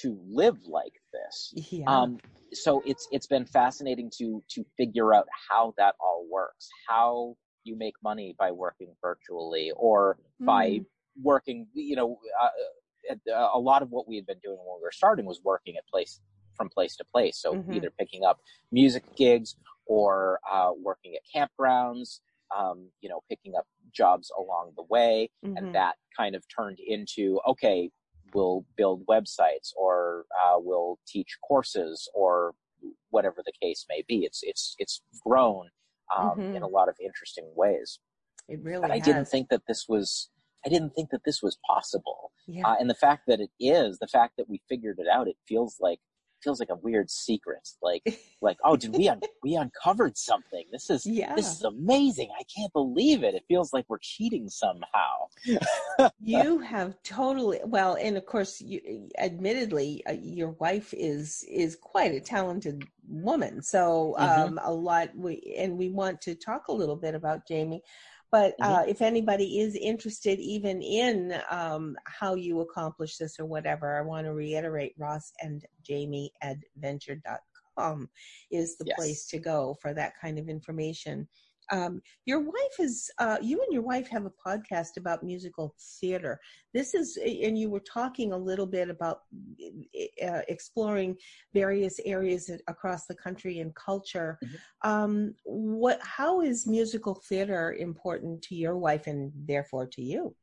[0.03, 1.55] to live like this.
[1.71, 1.87] Yeah.
[1.87, 2.21] Um,
[2.53, 7.77] so it's it's been fascinating to to figure out how that all works, how you
[7.77, 10.87] make money by working virtually or by Mm.
[11.23, 11.67] working.
[11.75, 12.51] You know, uh,
[13.33, 15.77] uh, a lot of what we had been doing when we were starting was working
[15.77, 16.21] at place
[16.57, 17.39] from place to place.
[17.39, 17.69] So Mhm.
[17.71, 18.41] either picking up
[18.73, 19.57] music gigs
[19.87, 22.21] or uh, working at campgrounds.
[22.57, 25.57] Um, you know, picking up jobs along the way, Mhm.
[25.57, 27.91] and that kind of turned into okay
[28.35, 32.53] we'll build websites or uh, we'll teach courses or
[33.11, 35.69] whatever the case may be it's it's it's grown
[36.17, 36.57] um, Mhm.
[36.57, 37.99] in a lot of interesting ways
[38.49, 39.05] it really i has.
[39.05, 40.31] didn't think that this was
[40.65, 42.67] i didn't think that this was possible Yeah.
[42.69, 45.37] uh, and the fact that it is the fact that we figured it out it
[45.49, 46.01] feels like
[46.43, 48.03] feels like a weird secret like
[48.43, 50.65] like oh did we un- we uncovered something.
[50.73, 51.35] This is yeah.
[51.35, 52.31] this is amazing.
[52.39, 53.35] I can't believe it.
[53.35, 55.29] It feels like we're cheating somehow.
[56.21, 62.13] You have totally well and of course you admittedly uh, your wife is is quite
[62.13, 63.63] a talented woman.
[63.63, 64.45] So Mhm.
[64.45, 67.83] um a lot we and we want to talk a little bit about jamie
[68.33, 68.73] but Mm-hmm.
[68.73, 74.03] uh, if anybody is interested even in um, how you accomplish this or whatever, I
[74.03, 78.09] want to reiterate Ross and Jamie adventure.com
[78.51, 78.97] is the Yes.
[78.97, 81.29] place to go for that kind of information.
[81.71, 86.41] Um, your wife is, uh, you and your wife have a podcast about musical theater.
[86.73, 89.21] This is, and you were talking a little bit about
[90.25, 91.17] uh, exploring
[91.55, 94.39] various areas across the country and culture.
[94.45, 94.89] Mhm.
[94.89, 100.35] Um, what, how is musical theater important to your wife and therefore to you?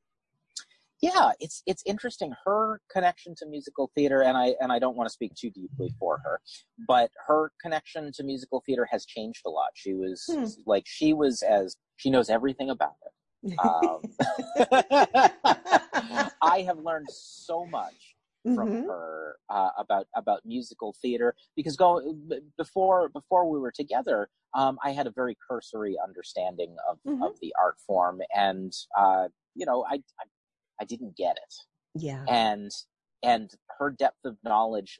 [1.03, 5.05] Yeah it's it's interesting her connection to musical theater and i and i don't want
[5.07, 6.39] to speak too deeply for her
[6.87, 10.45] but her connection to musical theater has changed a lot she was Hmm.
[10.65, 13.11] like she was as she knows everything about it
[13.59, 14.01] um,
[16.41, 18.15] i have learned so much
[18.55, 18.87] from Mhm.
[18.87, 22.01] her uh, about about musical theater because go
[22.57, 27.23] before before we were together um, I had a very cursory understanding of, Mhm.
[27.25, 30.25] of the art form and uh, you know I, I
[30.83, 31.53] I didn't get it.
[31.95, 32.25] Yeah.
[32.27, 32.71] and
[33.21, 34.99] and her depth of knowledge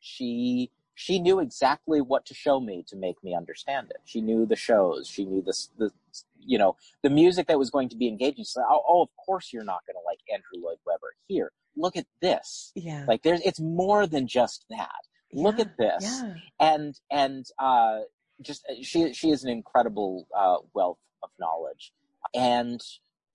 [0.00, 3.98] she she knew exactly what to show me to make me understand it.
[4.04, 5.08] She knew the shows.
[5.08, 5.90] She knew this the
[6.38, 8.44] you know the music that was going to be engaging.
[8.44, 11.14] So oh, oh of course you're not going to like andrew lloyd webber.
[11.26, 12.72] Here look at this.
[12.74, 13.04] Yeah.
[13.06, 15.02] like there's it's more than just that.
[15.32, 16.04] Look at this.
[16.04, 16.34] Yeah.
[16.60, 18.00] and and uh
[18.40, 21.92] just she she is an incredible uh wealth of knowledge.
[22.34, 22.80] And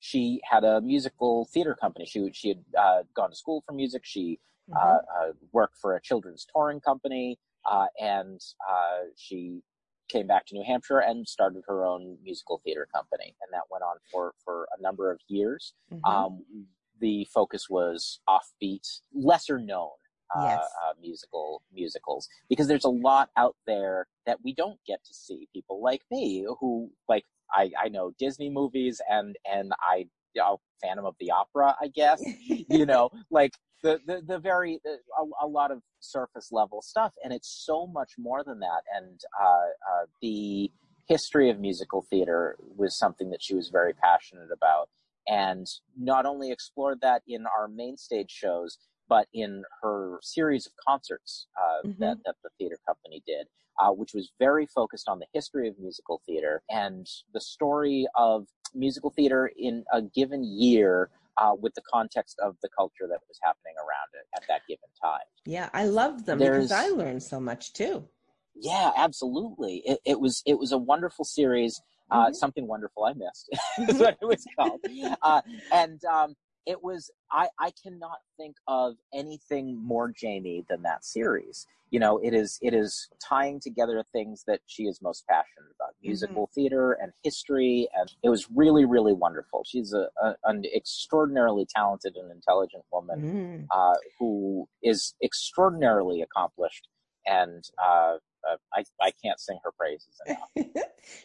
[0.02, 4.04] she had a musical theater company she she had uh, gone to school for music
[4.06, 4.78] she Mhm.
[4.82, 9.62] uh, uh, worked for a children's touring company, uh, and uh, she
[10.10, 13.84] came back to New Hampshire and started her own musical theater company, and that went
[13.84, 15.74] on for for a number of years.
[15.92, 16.04] Mhm.
[16.06, 16.68] Um,
[17.00, 19.92] the focus was offbeat, lesser known.
[20.34, 20.74] Uh, Yes.
[20.86, 25.50] uh, musical musicals because there's a lot out there that we don't get to see.
[25.54, 30.60] People like me who like I, I know Disney movies and and I you know,
[30.82, 35.46] Phantom of the Opera, I guess you know, like the the, the very the, a,
[35.46, 38.82] a lot of surface level stuff, and it's so much more than that.
[38.96, 40.72] And uh, uh, the
[41.08, 44.90] history of musical theater was something that she was very passionate about,
[45.28, 48.78] and not only explored that in our main stage shows,
[49.12, 51.98] but in her series of concerts uh, Mhm.
[52.00, 53.46] that that the theater company did.
[53.80, 58.46] Uh, which was very focused on the history of musical theater and the story of
[58.76, 63.40] musical theater in a given year uh, with the context of the culture that was
[63.42, 65.26] happening around it at that given time.
[65.46, 68.08] Yeah, I love them because I learned so much too.
[68.54, 69.82] Yeah, absolutely.
[69.86, 71.82] It, it was it was a wonderful series.
[72.12, 72.36] Uh, Mhm.
[72.36, 73.48] Something wonderful I missed
[73.80, 74.02] is Mhm.
[74.02, 74.82] what it was called,
[75.24, 81.06] uh, and um, it was I I cannot think of anything more Jamie than that
[81.06, 81.66] series.
[81.90, 85.96] You know, it is it is tying together things that she is most passionate about:
[86.04, 89.64] musical theater and history, and it was really really wonderful.
[89.66, 93.68] She's a, a an extraordinarily talented and intelligent woman Mm.
[93.72, 96.88] uh, who is extraordinarily accomplished,
[97.26, 98.18] and uh,
[98.50, 100.50] uh, I I can't sing her praises enough.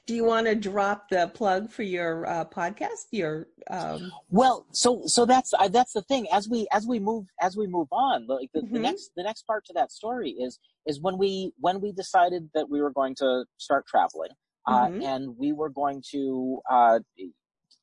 [0.07, 3.07] Do you want to drop the plug for your uh, podcast?
[3.13, 6.27] Your um, well, so so that's uh, that's the thing.
[6.33, 8.83] As we as we move as we move on, like the, the Mhm.
[8.83, 12.69] next the next part to that story is is when we when we decided that
[12.69, 14.31] we were going to start traveling,
[14.67, 15.05] uh, Mhm.
[15.05, 16.99] and we were going to uh,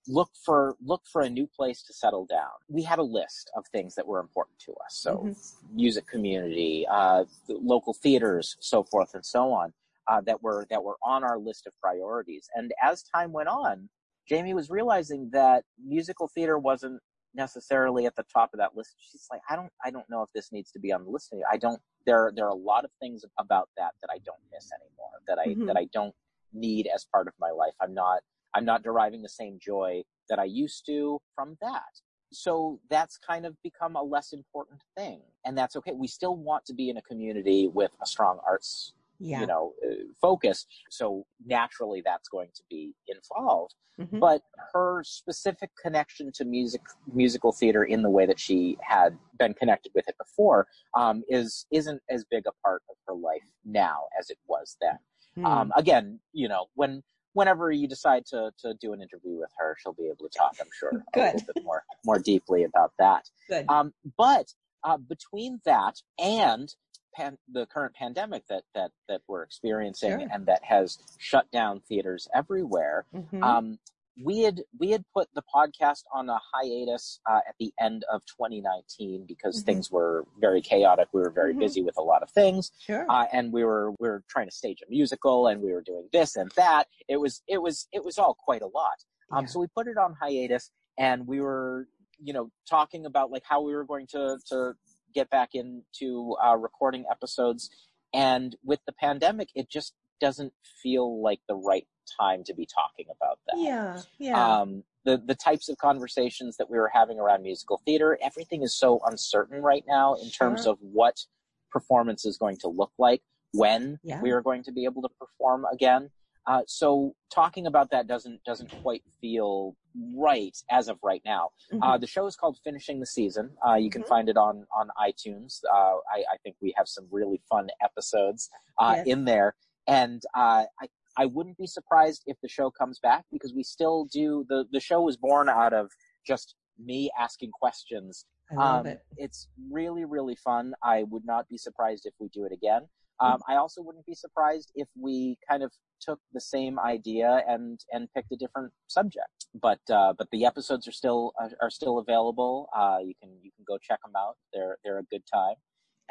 [0.07, 2.49] look for look for a new place to settle down.
[2.67, 4.95] We had a list of things that were important to us.
[4.95, 5.75] So Mm-hmm.
[5.75, 9.73] music community, uh, the local theaters, so forth and so on,
[10.07, 12.49] uh, that were that were on our list of priorities.
[12.55, 13.89] And as time went on,
[14.27, 16.99] Jamie was realizing that musical theater wasn't
[17.35, 18.95] necessarily at the top of that list.
[18.99, 21.33] She's like, I don't I don't know if this needs to be on the list.
[21.51, 24.69] I don't there there are a lot of things about that that I don't miss
[24.71, 25.11] anymore.
[25.27, 25.67] That I Mhm.
[25.67, 26.13] that I don't
[26.53, 27.73] need as part of my life.
[27.81, 28.21] I'm not
[28.55, 31.83] I'm not deriving the same joy that I used to from that.
[32.31, 35.21] So that's kind of become a less important thing.
[35.45, 35.91] And that's okay.
[35.93, 39.41] We still want to be in a community with a strong arts, Yeah.
[39.41, 40.65] you know, uh, focus.
[40.89, 43.75] So naturally that's going to be involved.
[43.99, 44.19] Mhm.
[44.19, 44.41] But
[44.73, 49.91] her specific connection to music, musical theater in the way that she had been connected
[49.93, 54.31] with it before, um, is, isn't as big a part of her life now as
[54.31, 54.97] it was then.
[55.35, 55.45] Hmm.
[55.45, 59.75] Um, again, you know, when whenever you decide to to do an interview with her,
[59.81, 63.29] she'll be able to talk, I'm sure, a little bit more more deeply about that.
[63.49, 63.65] Good.
[63.69, 66.73] Um, but uh, between that and
[67.15, 70.27] pan- the current pandemic that that that we're experiencing Sure.
[70.31, 73.43] and that has shut down theaters everywhere, Mhm.
[73.43, 73.79] um,
[74.21, 78.21] we had we had put the podcast on a hiatus uh, at the end of
[78.25, 79.65] 2019 because Mhm.
[79.65, 81.07] things were very chaotic.
[81.13, 81.59] We were very Mhm.
[81.59, 83.05] busy with a lot of things sure.
[83.09, 86.09] uh, and we were we were trying to stage a musical and we were doing
[86.11, 89.47] this and that it was it was it was all quite a lot um Yeah.
[89.47, 91.87] so we put it on hiatus and we were
[92.19, 94.75] you know talking about like how we were going to to
[95.13, 97.69] get back into uh, recording episodes
[98.13, 101.87] and with the pandemic it just doesn't feel like the right
[102.19, 104.01] time to be talking about that yeah.
[104.19, 104.59] Yeah.
[104.61, 108.73] um, the the types of conversations that we were having around musical theater, everything is
[108.73, 111.25] so uncertain right now in terms of what
[111.71, 113.21] performance is going to look like
[113.53, 114.21] when Yeah.
[114.21, 116.09] we are going to be able to perform again.
[116.45, 119.75] Uh, so talking about that doesn't doesn't quite feel
[120.15, 121.49] right as of right now.
[121.71, 121.79] Mhm.
[121.81, 123.55] Uh, the show is called Finishing the Season.
[123.65, 124.07] Uh, you can Mhm.
[124.07, 125.61] find it on on iTunes.
[125.69, 129.07] Uh, I, I think we have some really fun episodes uh, Yes.
[129.07, 129.55] in there,
[129.87, 134.05] and uh, I I wouldn't be surprised if the show comes back because we still
[134.11, 135.89] do the the show was born out of
[136.25, 138.25] just me asking questions.
[138.51, 138.99] I love Um, it.
[139.17, 140.73] It's really really fun.
[140.83, 142.83] I would not be surprised if we do it again.
[143.21, 143.33] Mm-hmm.
[143.33, 145.71] Um, I also wouldn't be surprised if we kind of
[146.01, 149.29] took the same idea and and picked a different subject.
[149.53, 152.67] But uh, but the episodes are still are, are still available.
[152.75, 154.35] Uh, you can you can go check them out.
[154.53, 155.55] They're they're a good time.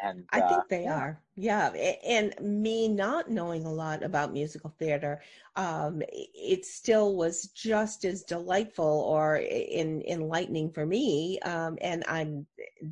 [0.01, 0.97] And I uh, think they yeah.
[0.97, 1.21] are.
[1.37, 1.69] Yeah.
[2.07, 5.23] And me not knowing a lot about musical theater,
[5.57, 11.39] um, it still was just as delightful or in, enlightening for me.
[11.41, 12.47] Um, and I'm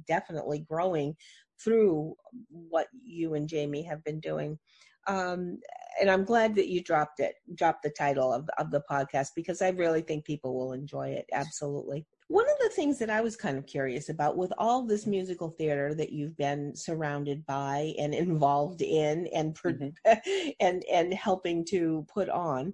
[0.06, 1.16] definitely growing
[1.62, 2.14] through
[2.48, 4.58] what you and Jamie have been doing.
[5.06, 5.58] Um,
[6.00, 9.60] and I'm glad that you dropped it, dropped the title of, of the podcast because
[9.60, 11.26] I really think people will enjoy it.
[11.32, 12.06] Absolutely.
[12.30, 15.50] One of the things that I was kind of curious about with all this musical
[15.50, 19.90] theater that you've been surrounded by and involved in and pro-
[20.60, 22.72] and and helping to put on,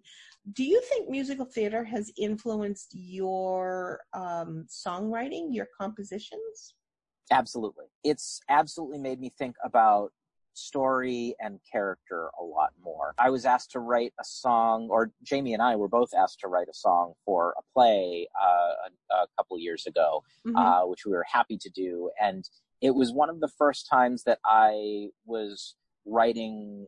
[0.53, 6.75] do you think musical theater has influenced your um, songwriting, your compositions?
[7.31, 7.87] Absolutely.
[8.05, 10.13] It's absolutely made me think about
[10.57, 13.15] story and character a lot more.
[13.19, 16.49] I was asked to write a song, or Jamie and I were both asked to
[16.49, 18.73] write a song for a play uh,
[19.13, 20.57] a, a couple years ago, Mhm.
[20.57, 22.11] uh, which we were happy to do.
[22.21, 22.49] And
[22.81, 26.87] it was one of the first times that I was writing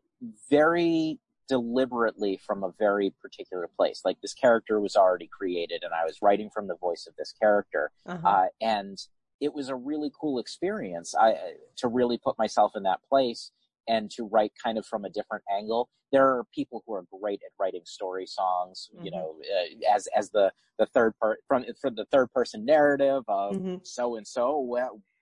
[0.50, 4.02] very deliberately from a very particular place.
[4.04, 7.32] Like this character was already created, and I was writing from the voice of this
[7.32, 8.28] character Uh-huh.
[8.28, 8.98] uh, and
[9.40, 13.52] it was a really cool experience I, to really put myself in that place
[13.88, 15.88] and to write kind of from a different angle.
[16.12, 19.12] There are people who are great at writing story songs, you Mhm.
[19.12, 23.58] know, uh, as as the the third part from for the third person narrative of
[23.82, 24.58] so and so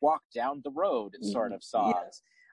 [0.01, 1.89] walk down the road sort of Mm-hmm.
[1.89, 2.05] Yeah.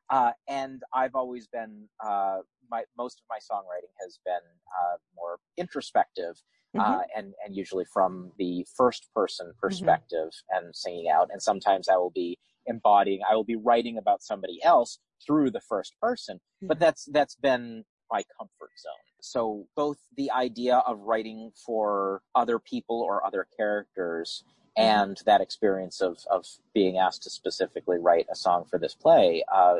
[0.09, 2.39] Uh, and I've always been uh,
[2.69, 6.35] my most of my songwriting has been uh, more introspective
[6.75, 6.81] Mhm.
[6.81, 11.29] uh, and and usually from the first person perspective and singing out.
[11.31, 15.61] And sometimes I will be embodying, I will be writing about somebody else through the
[15.61, 16.39] first person.
[16.61, 19.05] But that's that's been my comfort zone.
[19.21, 24.43] So both the idea of writing for other people or other characters
[24.75, 29.43] and that experience of of being asked to specifically write a song for this play
[29.53, 29.75] uh,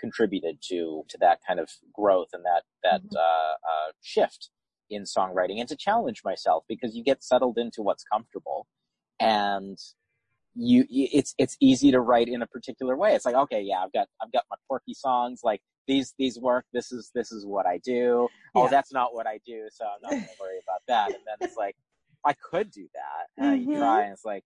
[0.00, 3.16] contributed to to that kind of growth and that that Mhm.
[3.16, 4.50] uh, uh, shift
[4.88, 8.66] in songwriting and to challenge myself because you get settled into what's comfortable
[9.20, 9.78] and
[10.54, 13.84] you you- it's it's easy to write in a particular way it's like okay yeah
[13.84, 17.46] i've got i've got my quirky songs like these these work this is this is
[17.46, 18.68] what i do oh Yeah.
[18.68, 21.36] that's not what i do so i'm not going to worry about that and then
[21.40, 21.76] it's like
[22.24, 23.44] I could do that.
[23.44, 23.72] And Mhm.
[23.72, 24.44] you try, and it's like,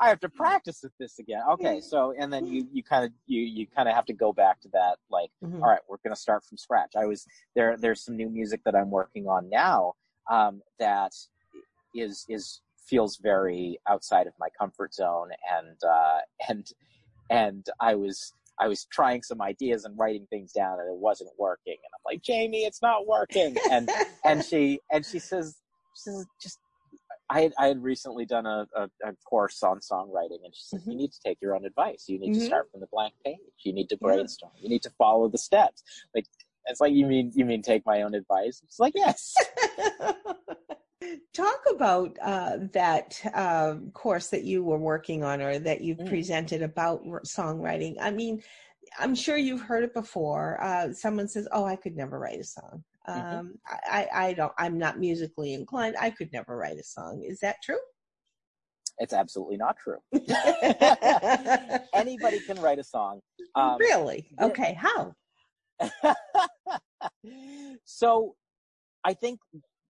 [0.00, 1.42] I have to practice with this again.
[1.50, 4.32] Okay, so and then you you kind of you you kind of have to go
[4.32, 4.98] back to that.
[5.10, 5.60] Like, Mhm.
[5.60, 6.94] all right, we're gonna start from scratch.
[6.96, 7.76] I was there.
[7.76, 9.94] There's some new music that I'm working on now
[10.30, 11.12] um, that
[11.94, 16.66] is is feels very outside of my comfort zone, and uh, and
[17.28, 21.30] and I was I was trying some ideas and writing things down, and it wasn't
[21.38, 21.74] working.
[21.74, 23.56] And I'm like, Jamie, it's not working.
[23.70, 23.90] And
[24.24, 25.56] and she and she says,
[25.94, 26.58] she says just
[27.30, 30.80] I had, I had recently done a, a, a course on songwriting, and she said,
[30.80, 30.92] Mhm.
[30.92, 32.04] "You need to take your own advice.
[32.08, 32.38] You need Mhm.
[32.38, 33.38] to start from the blank page.
[33.64, 34.06] You need to Yeah.
[34.08, 34.52] brainstorm.
[34.58, 35.82] You need to follow the steps."
[36.14, 36.26] Like
[36.66, 38.62] it's like you mean you mean take my own advice?
[38.64, 39.34] It's like yes,
[41.32, 46.08] Talk about uh, that uh, course that you were working on or that you've Mm.
[46.08, 47.96] presented about r- songwriting.
[48.00, 48.42] I mean,
[48.98, 50.62] I'm sure you've heard it before.
[50.62, 52.84] Uh, someone says, "Oh, I could never write a song.
[53.08, 53.38] Mhm.
[53.38, 54.52] Um, I, I, I don't.
[54.58, 55.96] I'm not musically inclined.
[55.98, 57.78] I could never write a song." Is that true?
[58.98, 59.98] it's absolutely not true.
[61.94, 63.20] Anybody can write a song.
[63.54, 64.28] Um, really?
[64.40, 64.76] Okay.
[64.78, 65.14] How?
[67.84, 68.34] so
[69.04, 69.40] I think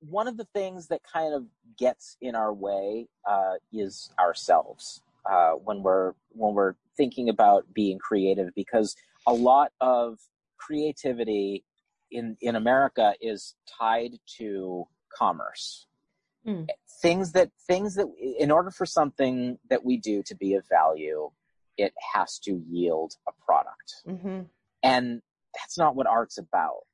[0.00, 1.44] one of the things that kind of
[1.78, 7.98] gets in our way uh, is ourselves uh, when we're when we're thinking about being
[7.98, 8.94] creative because
[9.26, 10.18] a lot of
[10.56, 11.64] creativity
[12.10, 15.86] in in America is tied to commerce.
[16.44, 16.64] Hmm.
[17.02, 18.06] Things that things that
[18.38, 21.30] in order for something that we do to be of value,
[21.76, 23.94] it has to yield a product.
[24.06, 24.42] hmm
[24.82, 25.22] And
[25.54, 26.86] that's not what art's about.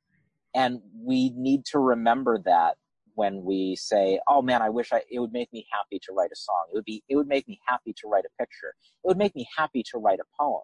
[0.54, 2.76] And we need to remember that
[3.16, 6.30] when we say, "Oh man, I wish I it would make me happy to write
[6.32, 6.66] a song.
[6.70, 8.74] It would be it would make me happy to write a picture.
[9.02, 10.62] It would make me happy to write a poem."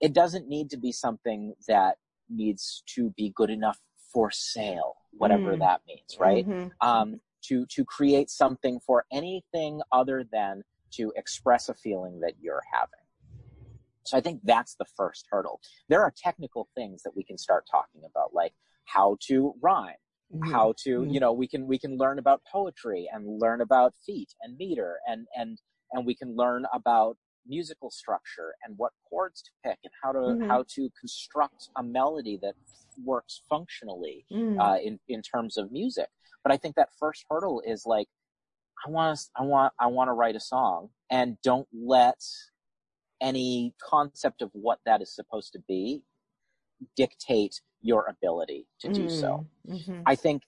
[0.00, 1.98] It doesn't need to be something that
[2.30, 3.78] needs to be good enough
[4.12, 5.58] for sale, whatever Mm.
[5.58, 6.46] that means, right?
[6.46, 6.72] Mhm.
[6.80, 10.62] um, to to create something for anything other than
[10.92, 13.04] to express a feeling that you're having.
[14.04, 15.60] So I think that's the first hurdle.
[15.88, 19.96] There are technical things that we can start talking about, like how to rhyme.
[20.52, 21.12] How to Mhm.
[21.12, 25.00] you know we can we can learn about poetry and learn about feet and meter
[25.06, 25.60] and and
[25.92, 27.16] and we can learn about
[27.46, 30.48] musical structure and what chords to pick and how to Mhm.
[30.48, 32.54] how to construct a melody that
[33.02, 34.58] works functionally Mm.
[34.60, 36.08] uh, in in terms of music.
[36.44, 38.08] But I think that first hurdle is like,
[38.86, 42.22] I want to, I want, I want to write a song, and don't let
[43.20, 46.02] any concept of what that is supposed to be
[46.96, 49.46] dictate your ability to do so.
[49.66, 50.02] Mhm.
[50.06, 50.42] I think,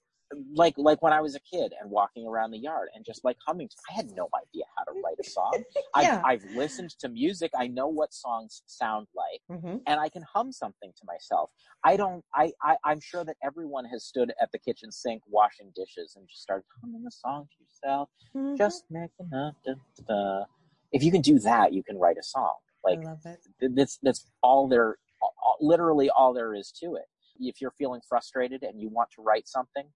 [0.54, 3.36] like like when I was a kid and walking around the yard and just like
[3.46, 5.52] humming, I had no idea how to write a song.
[6.00, 6.22] Yeah.
[6.24, 7.50] I've, I've listened to music.
[7.54, 9.82] I know what songs sound like Mhm.
[9.86, 11.50] and I can hum something to myself.
[11.84, 12.24] I don't.
[12.34, 16.26] I, I I'm sure that everyone has stood at the kitchen sink washing dishes and
[16.28, 18.08] just started humming a song to yourself.
[18.34, 18.56] Mhm.
[18.56, 19.54] Just making up.
[19.66, 20.44] Da, da, da.
[20.92, 22.56] If you can do that, you can write a song.
[22.82, 23.74] Like I love it.
[23.76, 24.96] that's that's all there.
[25.20, 27.04] all- Literally all there is to it.
[27.48, 29.86] If you're feeling frustrated and you want to write something,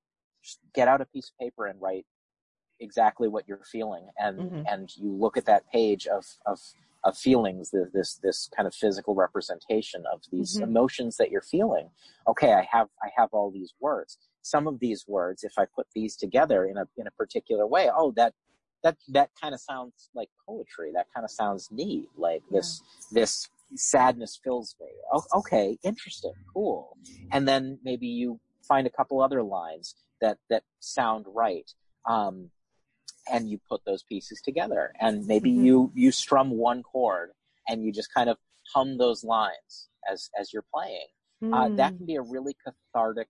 [0.42, 2.06] just get out a piece of paper and write
[2.80, 4.08] exactly what you're feeling.
[4.18, 4.64] And Mhm.
[4.70, 6.60] and you look at that page of of
[7.04, 10.64] of feelings this this, this kind of physical representation of these Mhm.
[10.64, 11.90] emotions that you're feeling.
[12.26, 14.18] Okay i have i have all these words.
[14.42, 17.90] Some of these words if i put these together in a in a particular way
[17.94, 18.34] oh that
[18.82, 20.92] that that kind of sounds like poetry.
[20.92, 22.10] That kind of sounds neat.
[22.16, 24.88] Like this this sadness fills me.
[25.12, 26.96] O- okay interesting cool.
[27.32, 31.70] And then maybe you find a couple other lines that that sound right
[32.08, 32.50] um,
[33.30, 34.92] and you put those pieces together.
[35.00, 35.64] And maybe Mhm.
[35.64, 37.32] you you strum one chord
[37.68, 38.38] and you just kind of
[38.74, 41.06] hum those lines as as you're playing.
[41.52, 41.96] Uh, that Mm.
[41.98, 43.28] can be a really cathartic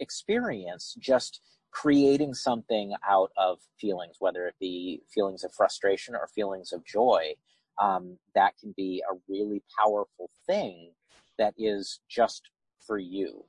[0.00, 6.72] experience just creating something out of feelings whether it be feelings of frustration or feelings
[6.72, 7.34] of joy
[7.80, 10.92] um, that can be a really powerful thing
[11.38, 12.42] that is just
[12.86, 13.44] for you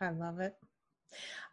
[0.00, 0.54] I love it.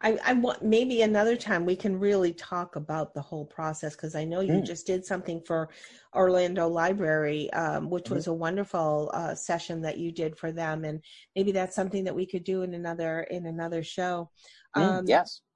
[0.02, 4.14] I, I want maybe another time we can really talk about the whole process because
[4.14, 4.66] I know you Mm.
[4.66, 5.68] just did something for
[6.14, 8.10] Orlando Library, um, which Mhm.
[8.10, 11.02] was a wonderful uh, session that you did for them, and
[11.36, 14.30] maybe that's something that we could do in another in another show.
[14.76, 15.49] Mm, Um, yes y-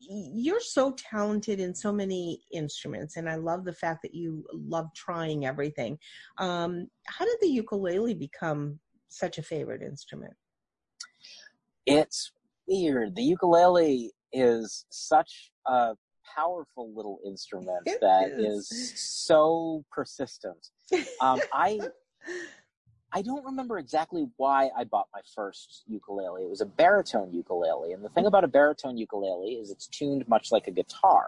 [0.00, 4.86] You're so talented in so many instruments, and I love the fact that you love
[4.94, 5.98] trying everything.
[6.38, 8.78] Um, how did the ukulele become
[9.08, 10.34] such a favorite instrument?
[11.86, 12.30] it's
[12.68, 13.16] weird.
[13.16, 15.94] The ukulele is such a
[16.36, 18.70] powerful little instrument It that is.
[18.70, 20.68] is so persistent.
[21.20, 21.80] Um, I
[23.14, 26.42] I don't remember exactly why I bought my first ukulele.
[26.44, 30.26] It was a baritone ukulele, and the thing about a baritone ukulele is it's tuned
[30.28, 31.26] much like a guitar.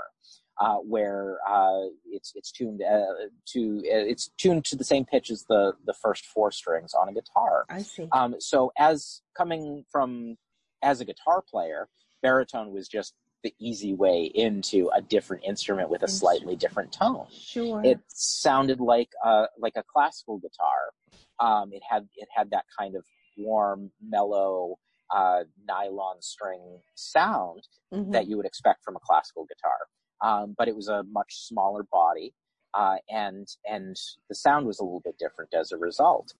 [0.59, 5.45] uh, where uh, it's it's tuned uh, to it's tuned to the same pitch as
[5.49, 7.64] the the first four strings on a guitar.
[7.68, 8.09] I see.
[8.12, 10.37] Um, so as coming from
[10.82, 11.89] as a guitar player,
[12.22, 17.26] baritone was just the easy way into a different instrument with a slightly different tone.
[17.30, 17.85] Sure.
[17.85, 20.93] It sounded like a like a classical guitar.
[21.41, 23.05] Um, it had it had that kind of
[23.37, 24.76] warm, mellow,
[25.14, 28.12] uh, nylon string sound Mhm.
[28.12, 29.89] that you would expect from a classical guitar.
[30.22, 32.35] Um, but it was a much smaller body,
[32.74, 33.97] uh, and and
[34.28, 36.32] the sound was a little bit different as a result.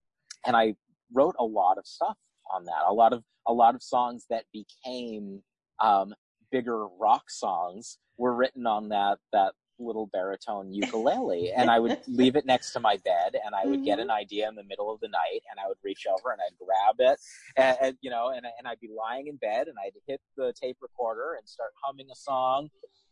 [0.47, 0.77] And I
[1.13, 2.19] wrote a lot of stuff
[2.53, 2.83] on that.
[2.87, 5.43] A lot of a lot of songs that became
[5.81, 6.15] um,
[6.51, 12.37] bigger rock songs were written on that that little baritone ukulele and i would leave
[12.37, 14.09] it next to my bed and i would get mm-hmm.
[14.09, 16.57] an idea in the middle of the night and i would reach over and i'd
[16.59, 17.18] grab it
[17.57, 20.53] and, and, you know and, and i'd be lying in bed and i'd hit the
[20.61, 22.68] tape recorder and start humming a song.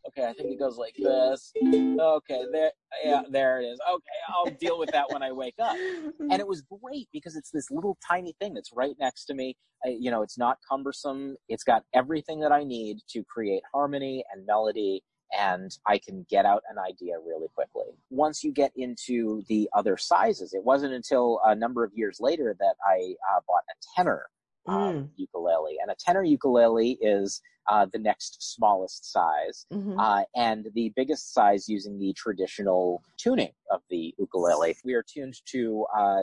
[0.06, 1.52] Okay i think it goes like this.
[1.64, 2.72] Okay there
[3.04, 3.78] yeah there it is.
[3.88, 5.76] Okay i'll deal with that when i wake up.
[6.18, 9.56] And it was great because it's this little tiny thing that's right next to me.
[9.84, 11.36] I, you know it's not cumbersome.
[11.48, 15.02] It's got everything that i need to create harmony and melody
[15.38, 19.96] and i can get out an idea really quickly once you get into the other
[19.96, 24.26] sizes it wasn't until a number of years later that i uh, bought a tenor
[24.68, 25.08] um, Mm.
[25.16, 29.96] ukulele and a tenor ukulele is uh, the next smallest size Mhm.
[29.98, 34.76] uh, and the biggest size using the traditional tuning of the ukulele.
[34.84, 36.22] We are tuned to, uh,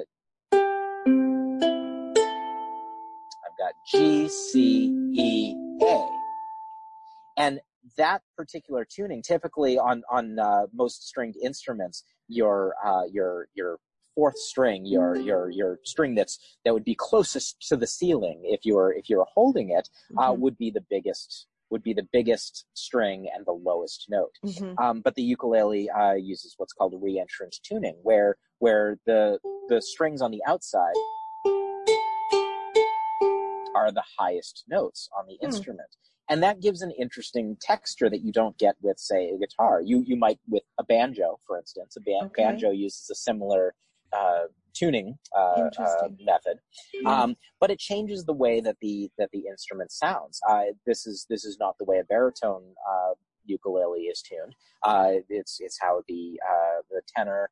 [3.46, 6.10] I've got G, C, E, A.
[7.38, 7.62] And
[7.98, 13.80] that particular tuning, typically on, on, uh, most stringed instruments, your, uh, your, your
[14.16, 18.66] fourth string, your, your, your string that's, that would be closest to the ceiling if
[18.66, 20.40] you were, if you were holding it, uh, Mhm.
[20.40, 24.36] would be the biggest, would be the biggest string and the lowest note.
[24.44, 24.76] Mhm.
[24.82, 30.22] Um, but the ukulele uh, uses what's called reentrant tuning, where where the the strings
[30.22, 30.96] on the outside
[33.76, 35.46] are the highest notes on the Hmm.
[35.46, 35.96] instrument,
[36.30, 39.82] and that gives an interesting texture that you don't get with, say, a guitar.
[39.82, 41.96] You you might with a banjo, for instance.
[41.98, 42.44] A ban- Okay.
[42.44, 43.74] banjo uses a similar
[44.14, 46.58] uh, tuning uh, uh, method,
[47.02, 47.08] Hmm.
[47.08, 50.40] um, but it changes the way that the that the instrument sounds.
[50.48, 53.14] Uh, this is this is not the way a baritone uh,
[53.46, 54.56] ukulele is tuned.
[54.84, 57.50] Uh, it's it's how the uh, the tenor,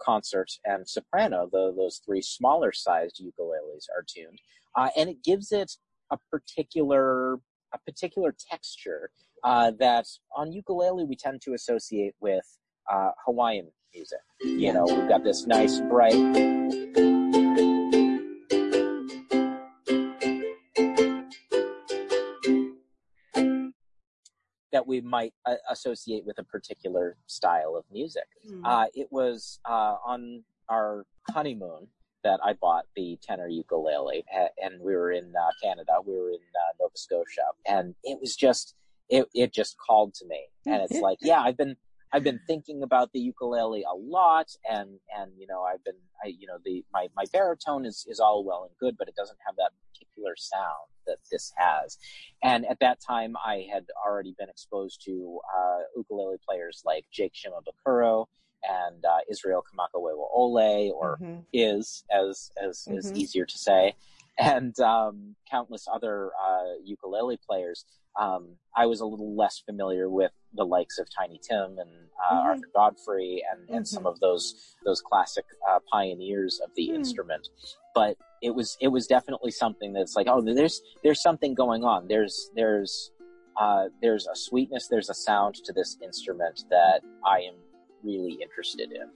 [0.00, 4.40] concert, and soprano, the, those three smaller sized ukuleles, are tuned,
[4.76, 5.72] uh, and it gives it
[6.10, 7.38] a particular
[7.76, 9.10] a particular texture
[9.44, 10.06] uh, that
[10.36, 12.44] on ukulele we tend to associate with
[12.90, 14.18] uh, Hawaiian music.
[14.42, 16.12] You know, we've got this nice bright.
[24.72, 28.26] That we might uh, associate with a particular style of music.
[28.50, 28.60] Mm.
[28.64, 31.88] Uh, it was uh, on our honeymoon
[32.26, 34.24] that I bought the tenor ukulele,
[34.60, 35.92] and we were in uh, Canada.
[36.04, 38.74] We were in uh, Nova Scotia, and it was just
[39.08, 41.76] it it just called to me, and it's like, yeah, I've been
[42.12, 46.28] I've been thinking about the ukulele a lot, and and you know I've been I
[46.28, 49.38] you know the my my baritone is is all well and good, but it doesn't
[49.46, 51.96] have that particular sound that this has.
[52.42, 57.34] And at that time, I had already been exposed to uh, ukulele players like Jake
[57.34, 58.26] Shimabukuro
[58.68, 61.44] and uh, Israel Kamakawiwo'ole, or Mhm.
[61.52, 63.16] is as as is Mhm.
[63.16, 63.94] easier to say,
[64.38, 67.84] and um, countless other uh, ukulele players.
[68.18, 71.90] Um, I was a little less familiar with the likes of Tiny Tim and
[72.24, 72.44] uh, Mhm.
[72.44, 74.10] Arthur Godfrey and, and some Mhm.
[74.10, 76.94] of those those classic uh, pioneers of the Hmm.
[76.96, 77.48] instrument.
[77.94, 82.08] But it was it was definitely something that's like, oh, there's there's something going on.
[82.08, 83.10] There's there's
[83.58, 87.54] uh, there's a sweetness, there's a sound to this instrument that I am
[88.02, 89.10] really interested in.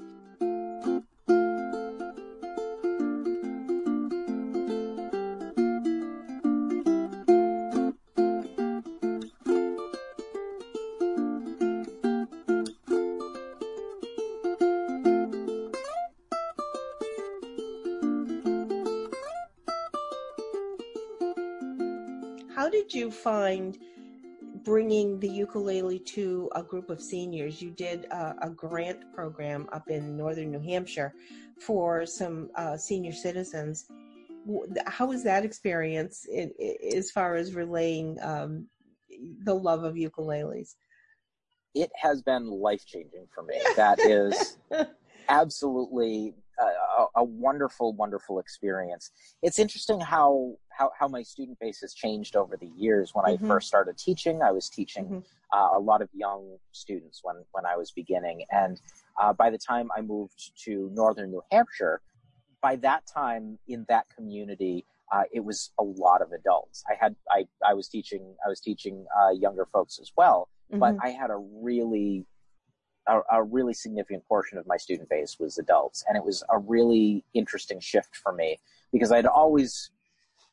[22.54, 23.78] How did you find
[24.64, 27.60] bringing the ukulele to a group of seniors?
[27.62, 31.14] You did a, a grant program up in northern New Hampshire
[31.60, 33.86] for some uh, senior citizens.
[34.86, 38.66] How was that experience in, i- as far as relaying um,
[39.44, 40.74] the love of ukuleles?
[41.74, 43.60] It has been life changing for me.
[43.76, 44.56] That is
[45.28, 46.34] absolutely
[46.64, 49.10] a, a wonderful, wonderful experience.
[49.42, 53.14] It's interesting how, how, how my student base has changed over the years.
[53.14, 53.42] When Mhm.
[53.44, 55.24] I first started teaching, I was teaching Mhm.
[55.52, 58.44] uh, a lot of young students when, when I was beginning.
[58.50, 58.80] And
[59.20, 62.00] uh, by the time I moved to northern New Hampshire,
[62.62, 66.84] by that time in that community, uh, it was a lot of adults.
[66.88, 70.94] I had I, I was teaching I was teaching uh, younger folks as well, but
[70.94, 70.98] Mhm.
[71.02, 72.26] I had a really
[73.06, 76.58] a, a really significant portion of my student base was adults, and it was a
[76.58, 78.58] really interesting shift for me
[78.92, 79.90] because I'd always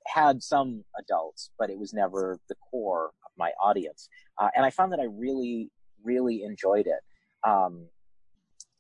[0.08, 4.70] had some adults, but it was never the core of my audience, uh, and I
[4.70, 5.72] found that I really
[6.04, 7.02] really enjoyed it.
[7.48, 7.88] Um,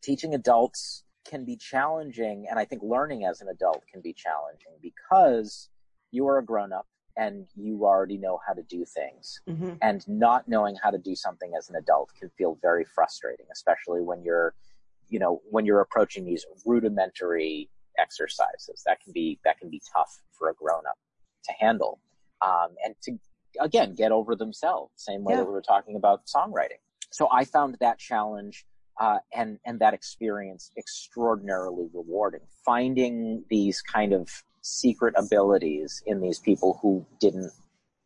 [0.01, 4.73] teaching adults can be challenging, and I think learning as an adult can be challenging
[4.81, 5.69] because
[6.11, 6.87] you are a grown up
[7.17, 9.77] and you already know how to do things Mhm.
[9.81, 14.01] and not knowing how to do something as an adult can feel very frustrating especially
[14.01, 14.53] when you're
[15.09, 20.21] you know when you're approaching these rudimentary exercises that can be that can be tough
[20.31, 20.97] for a grown up
[21.43, 21.99] to handle
[22.41, 23.17] um, and to
[23.59, 25.37] again get over themselves same way Yeah.
[25.41, 26.79] that we were talking about songwriting
[27.11, 28.65] so i found that challenge
[28.99, 34.29] uh, and and that experience extraordinarily rewarding finding these kind of
[34.67, 37.51] secret abilities in these people who didn't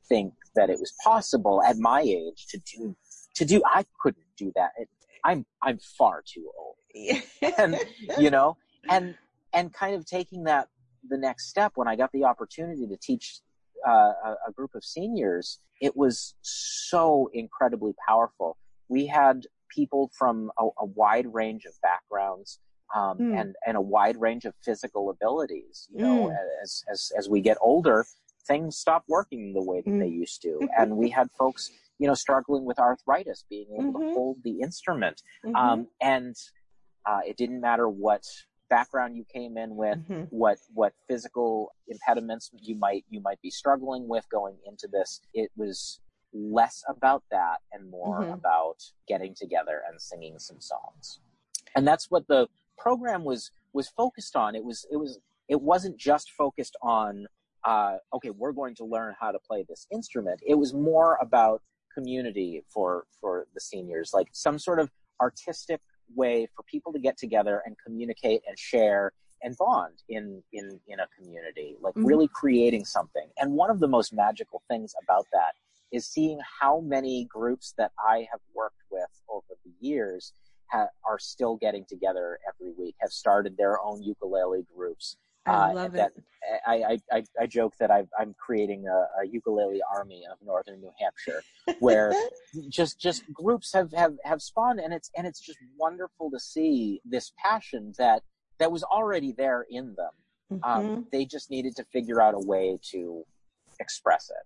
[0.07, 2.95] think that it was possible at my age to do
[3.33, 4.71] to do I couldn't do that.
[4.77, 4.89] It,
[5.23, 6.75] I'm I'm far too old.
[7.57, 7.77] And
[8.19, 8.57] you know,
[8.89, 9.15] and
[9.53, 10.67] and kind of taking that
[11.09, 13.39] the next step when I got the opportunity to teach
[13.87, 18.57] uh, a, a group of seniors, it was so incredibly powerful.
[18.87, 22.59] We had people from a, a wide range of backgrounds
[22.95, 23.39] um, Mm.
[23.39, 25.87] and and a wide range of physical abilities.
[25.91, 26.37] You know, Mm.
[26.63, 28.05] as as as we get older,
[28.47, 29.99] things stop working the way that Mm.
[29.99, 34.07] they used to, and we had folks, you know, struggling with arthritis, being able Mhm.
[34.07, 35.55] to hold the instrument, Mhm.
[35.55, 36.35] um, and
[37.05, 38.23] uh, it didn't matter what
[38.69, 40.27] background you came in with, Mhm.
[40.31, 45.21] what what physical impediments you might you might be struggling with going into this.
[45.33, 45.99] It was
[46.33, 48.33] less about that and more Mhm.
[48.33, 48.77] about
[49.07, 51.19] getting together and singing some songs,
[51.75, 52.47] and that's what the
[52.85, 54.55] program was was focused on.
[54.55, 57.27] It was it was it wasn't just focused on
[57.63, 60.39] uh, okay, we're going to learn how to play this instrument.
[60.53, 61.61] It was more about
[61.93, 64.89] community for for the seniors, like some sort of
[65.21, 65.79] artistic
[66.15, 69.13] way for people to get together and communicate and share
[69.43, 72.07] and bond in in in a community, like Mhm.
[72.07, 73.29] really creating something.
[73.39, 75.53] And one of the most magical things about that
[75.91, 80.33] is seeing how many groups that I have worked with over the years
[80.71, 85.17] ha- are still getting together every week, have started their own ukulele groups.
[85.45, 86.23] I uh, love that- it.
[86.65, 86.73] I,
[87.11, 90.91] I, I, I joke that I've, I'm creating a, a ukulele army of northern New
[90.99, 91.43] Hampshire,
[91.79, 92.13] where
[92.69, 96.99] just just groups have, have, have spawned, and it's and it's just wonderful to see
[97.05, 98.23] this passion that
[98.57, 100.59] that was already there in them.
[100.63, 101.05] Um, Mhm.
[101.11, 103.23] They just needed to figure out a way to
[103.79, 104.45] express it.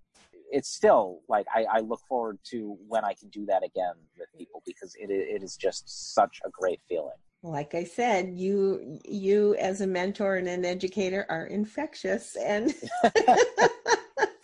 [0.52, 4.28] It's still like I, I look forward to when I can do that again with
[4.38, 7.18] people because it it is just such a great feeling.
[7.44, 12.74] like I said, you you as a mentor and an educator are infectious and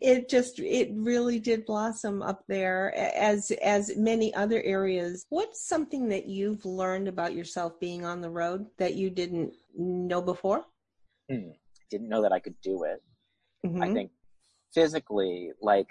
[0.00, 5.26] it just it really did blossom up there as as many other areas.
[5.28, 10.22] What's something that you've learned about yourself being on the road that you didn't know
[10.22, 10.64] before?
[11.28, 13.02] Didn't know that I could do it.
[13.80, 13.94] I Mhm.
[13.94, 14.10] think
[14.74, 15.88] physically, like,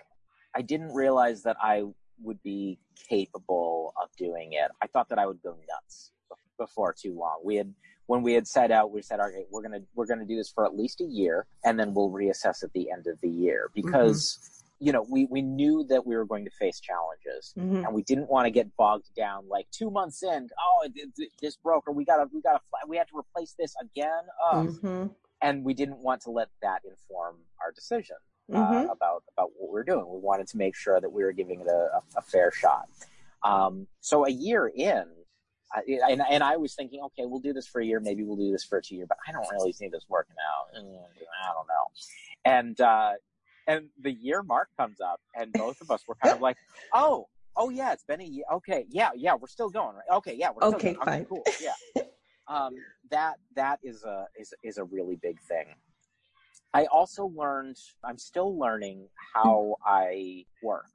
[0.55, 1.83] I didn't realize that I
[2.21, 4.71] would be capable of doing it.
[4.81, 6.11] I thought that I would go nuts
[6.57, 7.39] before too long.
[7.43, 7.73] We had,
[8.07, 10.65] when we had set out, we said, okay, we're gonna, we're gonna do this for
[10.65, 14.63] at least a year and then we'll reassess at the end of the year because,
[14.79, 17.85] you know, we, we knew that we were going to face challenges Mhm.
[17.85, 20.49] and we didn't want to get bogged down like two months in.
[20.59, 20.87] Oh,
[21.41, 24.23] this broke or we gotta, we gotta, we have to replace this again.
[24.51, 25.15] Oh, Mhm.
[25.41, 27.71] and we didn't want to let that inform our
[28.53, 28.91] uh, Mhm.
[28.91, 30.07] about about what we were doing.
[30.09, 32.89] We wanted to make sure that we were giving it a, a, fair shot.
[33.43, 35.05] Um, so a year in,
[35.73, 38.35] I, and, and I was thinking, okay, we'll do this for a year, maybe we'll
[38.37, 40.81] do this for two years, but I don't really see this working out.
[40.81, 41.85] Mm, I don't know.
[42.45, 43.13] And uh,
[43.67, 46.57] and the year mark comes up, and both of us were kind of like,
[46.93, 48.45] oh, oh yeah, it's been a year.
[48.53, 50.17] Okay, yeah, yeah, we're still going, right?
[50.17, 51.07] Okay, yeah, we're still Okay, going.
[51.07, 51.25] Okay, fine.
[51.25, 52.01] cool, yeah.
[52.47, 52.73] um,
[53.11, 55.67] that that is a is is a really big thing.
[56.73, 57.77] I also learned.
[58.03, 60.85] I'm still learning how I work.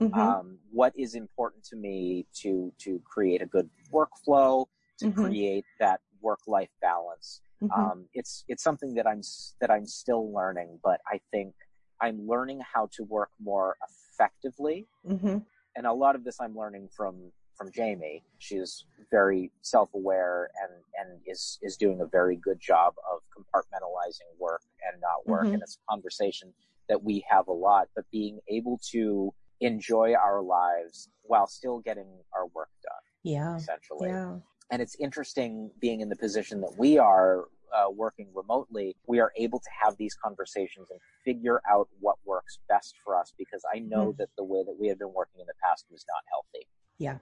[0.00, 0.14] Mhm.
[0.16, 4.66] Um, what is important to me to to create a good workflow,
[4.98, 5.14] to Mhm.
[5.14, 7.40] create that work life balance.
[7.62, 7.72] Mhm.
[7.76, 9.22] Um, it's it's something that I'm
[9.60, 11.54] that I'm still learning, but I think
[12.00, 15.44] I'm learning how to work more effectively Mhm.
[15.76, 18.22] and a lot of this I'm learning from from Jamie.
[18.38, 24.62] She's very self-aware and and is is doing a very good job of compartmentalizing work
[24.86, 25.46] and not work.
[25.46, 25.54] Mhm.
[25.54, 26.54] And it's a conversation
[26.88, 32.22] that we have a lot, but being able to enjoy our lives while still getting
[32.32, 33.56] our work done, Yeah.
[33.56, 34.08] essentially.
[34.08, 34.38] Yeah.
[34.70, 39.30] And it's interesting being in the position that we are uh, working remotely, we are
[39.36, 43.80] able to have these conversations and figure out what works best for us because I
[43.80, 46.66] know that the way that we had been working in the past was not healthy.
[46.96, 47.18] Yeah.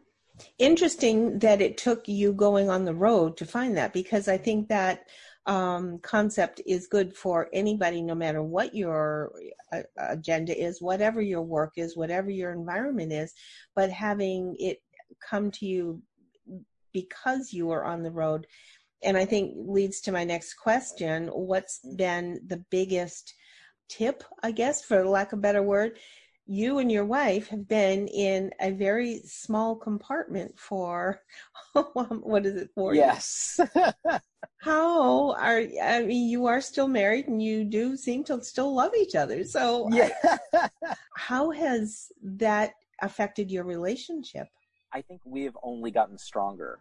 [0.59, 4.69] Interesting that it took you going on the road to find that because I think
[4.69, 5.05] that
[5.47, 9.33] um, concept is good for anybody, no matter what your
[9.73, 13.33] uh, agenda is, whatever your work is, whatever your environment is.
[13.75, 14.83] But having it
[15.21, 16.03] come to you
[16.93, 18.47] because you were on the road,
[19.03, 23.35] and I think leads to my next question what's been the biggest
[23.89, 25.99] tip, I guess, for lack of a better word?
[26.47, 31.21] You and your wife have been in a very small compartment for
[31.95, 33.59] what is it for Yes.
[34.59, 38.93] how are i mean you are still married and you do seem to still love
[38.97, 40.11] each other so yeah.
[41.17, 42.73] how has that
[43.03, 44.47] affected your relationship
[44.93, 46.79] I think we have only gotten stronger.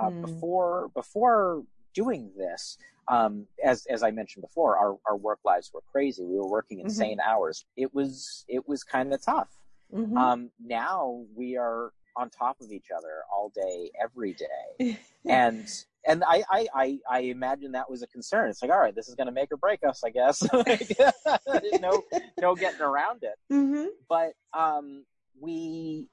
[0.00, 0.20] Uh, Hmm.
[0.20, 1.64] Before before
[1.96, 2.76] doing this,
[3.08, 6.24] um, as as I mentioned before, our, our work lives were crazy.
[6.24, 6.84] We were working Mhm.
[6.84, 7.64] insane hours.
[7.76, 9.48] It was it was kind of tough.
[9.92, 10.16] Mhm.
[10.16, 15.66] Um, now we are on top of each other all day, every day, and
[16.06, 18.50] and I, I I I imagine that was a concern.
[18.50, 20.42] It's like, all right, this is going to make or break us, I guess.
[20.52, 20.96] Like,
[21.80, 22.02] no
[22.40, 23.86] no getting around it Mhm.
[24.08, 25.04] but um,
[25.40, 26.06] we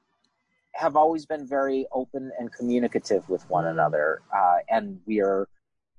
[0.73, 5.47] have always been very open and communicative with one another, uh, and we are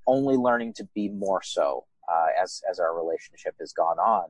[0.06, 4.26] only learning to be more so uh, as as our relationship has gone on.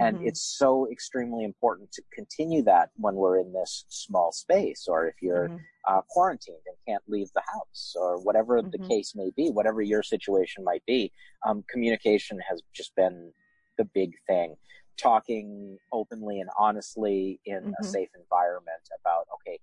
[0.00, 0.28] And Mhm.
[0.28, 5.16] it's so extremely important to continue that when we're in this small space, or if
[5.20, 5.64] you're Mhm.
[5.88, 8.88] uh, quarantined and can't leave the house, or whatever the Mhm.
[8.88, 11.10] case may be, whatever your situation might be.
[11.46, 13.32] Um, communication has just been
[13.76, 14.56] the big thing.
[14.98, 17.84] Talking openly and honestly in a Mhm.
[17.84, 19.58] safe environment about, okay,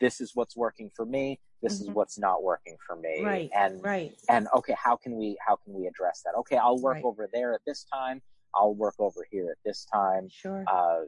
[0.00, 1.38] this is what's working for me.
[1.62, 1.94] This is Mhm.
[1.94, 3.22] what's not working for me.
[3.22, 6.34] right And right and okay, how can we how can we address that?
[6.36, 7.04] Okay, I'll work Right.
[7.04, 8.22] over there at this time.
[8.54, 11.02] I'll work over here at this time sure uh,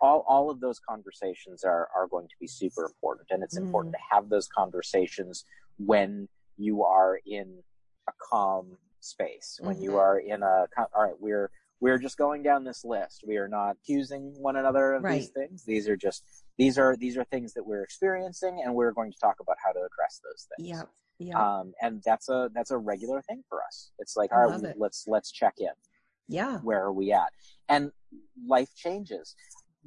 [0.00, 3.62] all all of those conversations are are going to be super important, and it's Mm.
[3.66, 5.44] important to have those conversations
[5.78, 7.62] when you are in
[8.08, 9.98] a calm space, when you Mhm.
[10.00, 11.50] are in a all right, we're
[11.80, 13.24] we're just going down this list.
[13.26, 15.64] We are not accusing one another of these things.
[15.64, 19.18] These are just these are these are things that we're experiencing, and we're going to
[19.18, 20.68] talk about how to address those things.
[20.70, 20.82] yeah
[21.18, 23.92] yeah Um, and that's a that's a regular thing for us.
[23.98, 24.76] It's like, I all right, it.
[24.78, 25.68] let's let's check in
[26.28, 27.30] yeah where are we at
[27.68, 27.90] and
[28.46, 29.34] life changes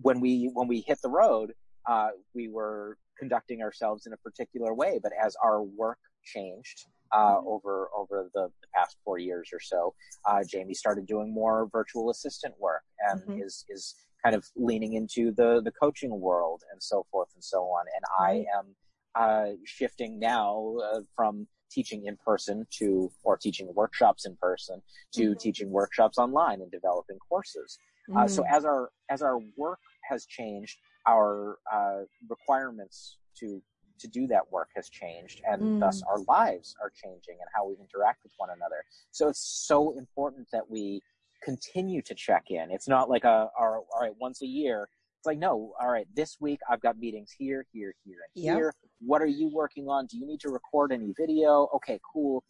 [0.02, 1.54] when we when we hit the road
[1.88, 7.38] uh, we were conducting ourselves in a particular way but as our work changed uh,
[7.48, 9.94] over over the, the past four years or so
[10.30, 13.42] uh, jamie started doing more virtual assistant work and Mhm.
[13.46, 13.96] is is
[14.26, 18.04] kind of leaning into the the coaching world and so forth and so on and
[18.20, 18.76] i am
[19.16, 24.82] uh, shifting now uh, from teaching in person to or teaching workshops in person
[25.14, 25.40] to Mhm.
[25.40, 27.78] teaching workshops online and developing courses.
[28.16, 28.50] Uh, so Mm.
[28.58, 33.62] as our as our work has changed, our uh, requirements to
[34.00, 35.80] to do that work has changed, and Mm.
[35.80, 38.84] thus our lives are changing and how we interact with one another.
[39.12, 39.40] So it's
[39.72, 41.02] so important that we
[41.46, 42.72] continue to check in.
[42.72, 44.90] It's not like a our, all right once a year.
[45.20, 46.08] It's like no, all right.
[46.16, 48.56] This week I've got meetings here, here, here, and Yep.
[48.56, 48.74] here.
[49.00, 50.08] What are you working on?
[50.08, 51.70] Do you need to record any video?
[51.76, 52.44] Okay, cool.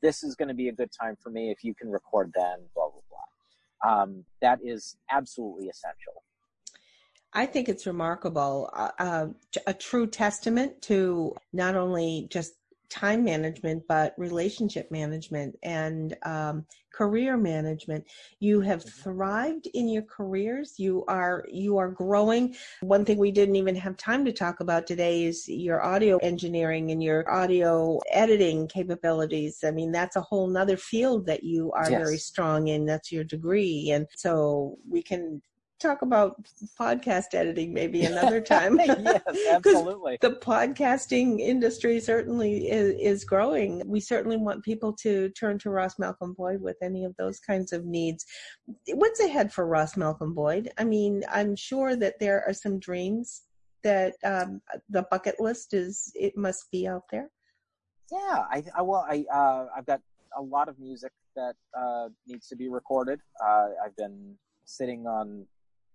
[0.00, 2.58] This is going to be a good time for me if you can record then.
[2.74, 4.02] Blah blah blah.
[4.02, 6.22] Um, that is absolutely essential.
[7.32, 9.26] I think it's remarkable, uh, uh,
[9.66, 12.54] a true testament to not only just
[12.88, 18.04] time management, but relationship management and um, career management.
[18.40, 20.74] You have thrived in your careers.
[20.78, 22.56] You are you are growing.
[22.80, 26.90] One thing we didn't even have time to talk about today is your audio engineering
[26.90, 29.58] and your audio editing capabilities.
[29.64, 32.06] I mean, that's a whole nother field that you are Yes.
[32.06, 32.86] very strong in.
[32.86, 35.42] That's your degree, and so we can
[35.80, 36.36] talk about
[36.78, 38.78] podcast editing maybe another time.
[38.86, 40.18] yes, absolutely.
[40.20, 43.82] the podcasting industry certainly is, is growing.
[43.86, 47.72] We certainly want people to turn to Ross Malcolm Boyd with any of those kinds
[47.72, 48.24] of needs.
[48.94, 50.70] What's ahead for Ross Malcolm Boyd?
[50.78, 53.42] I mean, I'm sure that there are some dreams
[53.82, 57.30] that um, the bucket list is, it must be out there.
[58.10, 60.00] Yeah, I, I well, I uh, I've got
[60.36, 63.20] a lot of music that uh, needs to be recorded.
[63.44, 65.46] Uh, I've been sitting on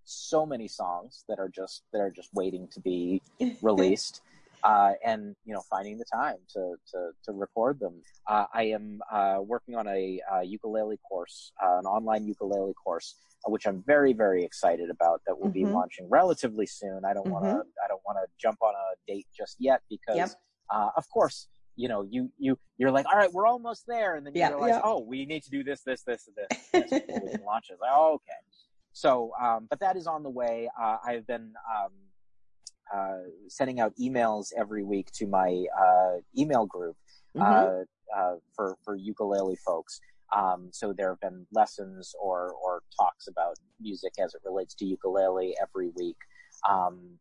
[0.05, 3.21] so many songs that are just that are just waiting to be
[3.61, 4.21] released.
[4.63, 7.99] Uh, and you know, finding the time to to, to record them.
[8.27, 13.15] Uh, I am uh, working on a, a ukulele course, uh, an online ukulele course,
[13.43, 15.21] uh, which I'm very very excited about.
[15.25, 15.65] That will mm-hmm.
[15.65, 17.01] be launching relatively soon.
[17.05, 17.31] I don't mm-hmm.
[17.31, 20.29] want to I don't want to jump on a date just yet because, yep.
[20.69, 24.25] Uh, of course, you know, you you you're like, all right, we're almost there, and
[24.25, 24.81] then you yeah, realize, yeah.
[24.83, 27.77] oh, we need to do this, this, this, this, this before we can launch it.
[27.81, 28.33] Like, oh, okay.
[28.93, 30.69] So, um, but that is on the way.
[30.79, 31.91] Uh, I've been um,
[32.93, 36.95] uh, sending out emails every week to my uh, email group
[37.37, 37.41] mm-hmm.
[37.41, 37.83] Uh,
[38.17, 40.01] uh, for for ukulele folks.
[40.35, 44.85] Um, so there have been lessons or or talks about music as it relates to
[44.85, 46.17] ukulele every week.
[46.69, 47.17] Um,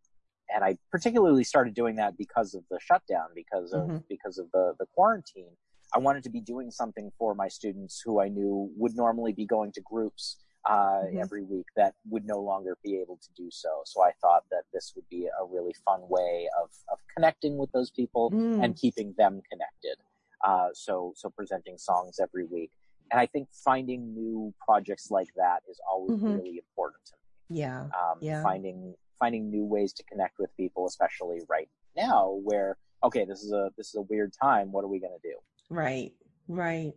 [0.53, 3.99] and I particularly started doing that because of the shutdown, because of mm-hmm.
[4.09, 5.53] because of the the quarantine.
[5.95, 9.45] I wanted to be doing something for my students who I knew would normally be
[9.45, 10.37] going to groups
[10.69, 11.19] uh, mm-hmm.
[11.19, 13.83] every week that would no longer be able to do so.
[13.87, 17.71] So I thought that this would be a really fun way of of connecting with
[17.73, 18.63] those people mm.
[18.63, 19.97] and keeping them connected.
[20.45, 22.71] Uh, so so presenting songs every week,
[23.11, 26.35] and I think finding new projects like that is always mm-hmm.
[26.37, 27.61] really important to me.
[27.61, 28.43] Yeah, um, yeah.
[28.43, 33.53] Finding finding new ways to connect with people, especially right now where, okay, this is
[33.53, 34.73] a, this is a weird time.
[34.73, 35.37] What are we going to do?
[35.69, 36.13] Right.
[36.49, 36.95] Right.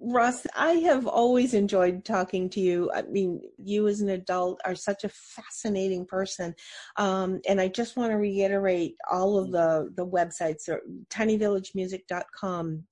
[0.00, 2.90] Ross, I have always enjoyed talking to you.
[2.94, 6.54] I mean, you as an adult are such a fascinating person.
[6.96, 10.68] Um, and I just want to reiterate all of the, the websites,
[11.10, 12.84] tinyvillagemusic.com,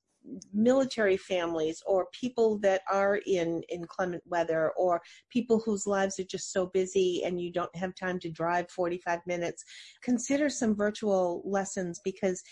[0.52, 6.52] military families or people that are in inclement weather or people whose lives are just
[6.52, 9.64] so busy and you don't have time to drive 45 minutes
[10.02, 12.42] consider some virtual lessons because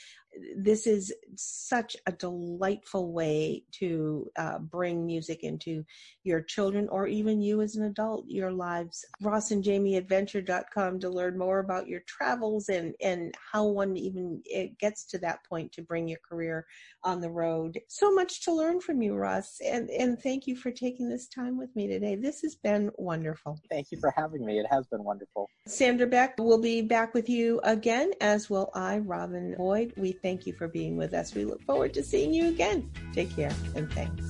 [0.56, 5.84] this is such a delightful way to uh, bring music into
[6.24, 9.04] your children or even you as an adult, your lives.
[9.20, 14.40] Ross and Jamie Adventure.com to learn more about your travels and, and how one even
[14.44, 16.66] it gets to that point to bring your career
[17.04, 17.78] on the road.
[17.88, 19.58] So much to learn from you, Ross.
[19.64, 22.16] And, and thank you for taking this time with me today.
[22.16, 23.60] This has been wonderful.
[23.70, 24.58] Thank you for having me.
[24.58, 25.48] It has been wonderful.
[25.66, 29.92] Sandra Beck will be back with you again, as will I, Robin Boyd.
[29.96, 31.34] We thank you for being with us.
[31.34, 32.90] We look forward to seeing you again.
[33.14, 34.22] Take care and thanks.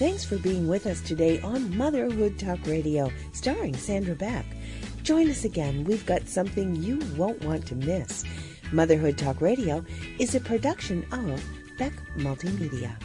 [0.00, 4.44] Thanks for being with us today on Motherhood Talk Radio, starring Sandra Beck.
[5.04, 5.84] Join us again.
[5.84, 8.24] We've got something you won't want to miss.
[8.72, 9.84] Motherhood Talk Radio
[10.18, 11.40] is a production of
[11.78, 12.96] Beck Multimedia.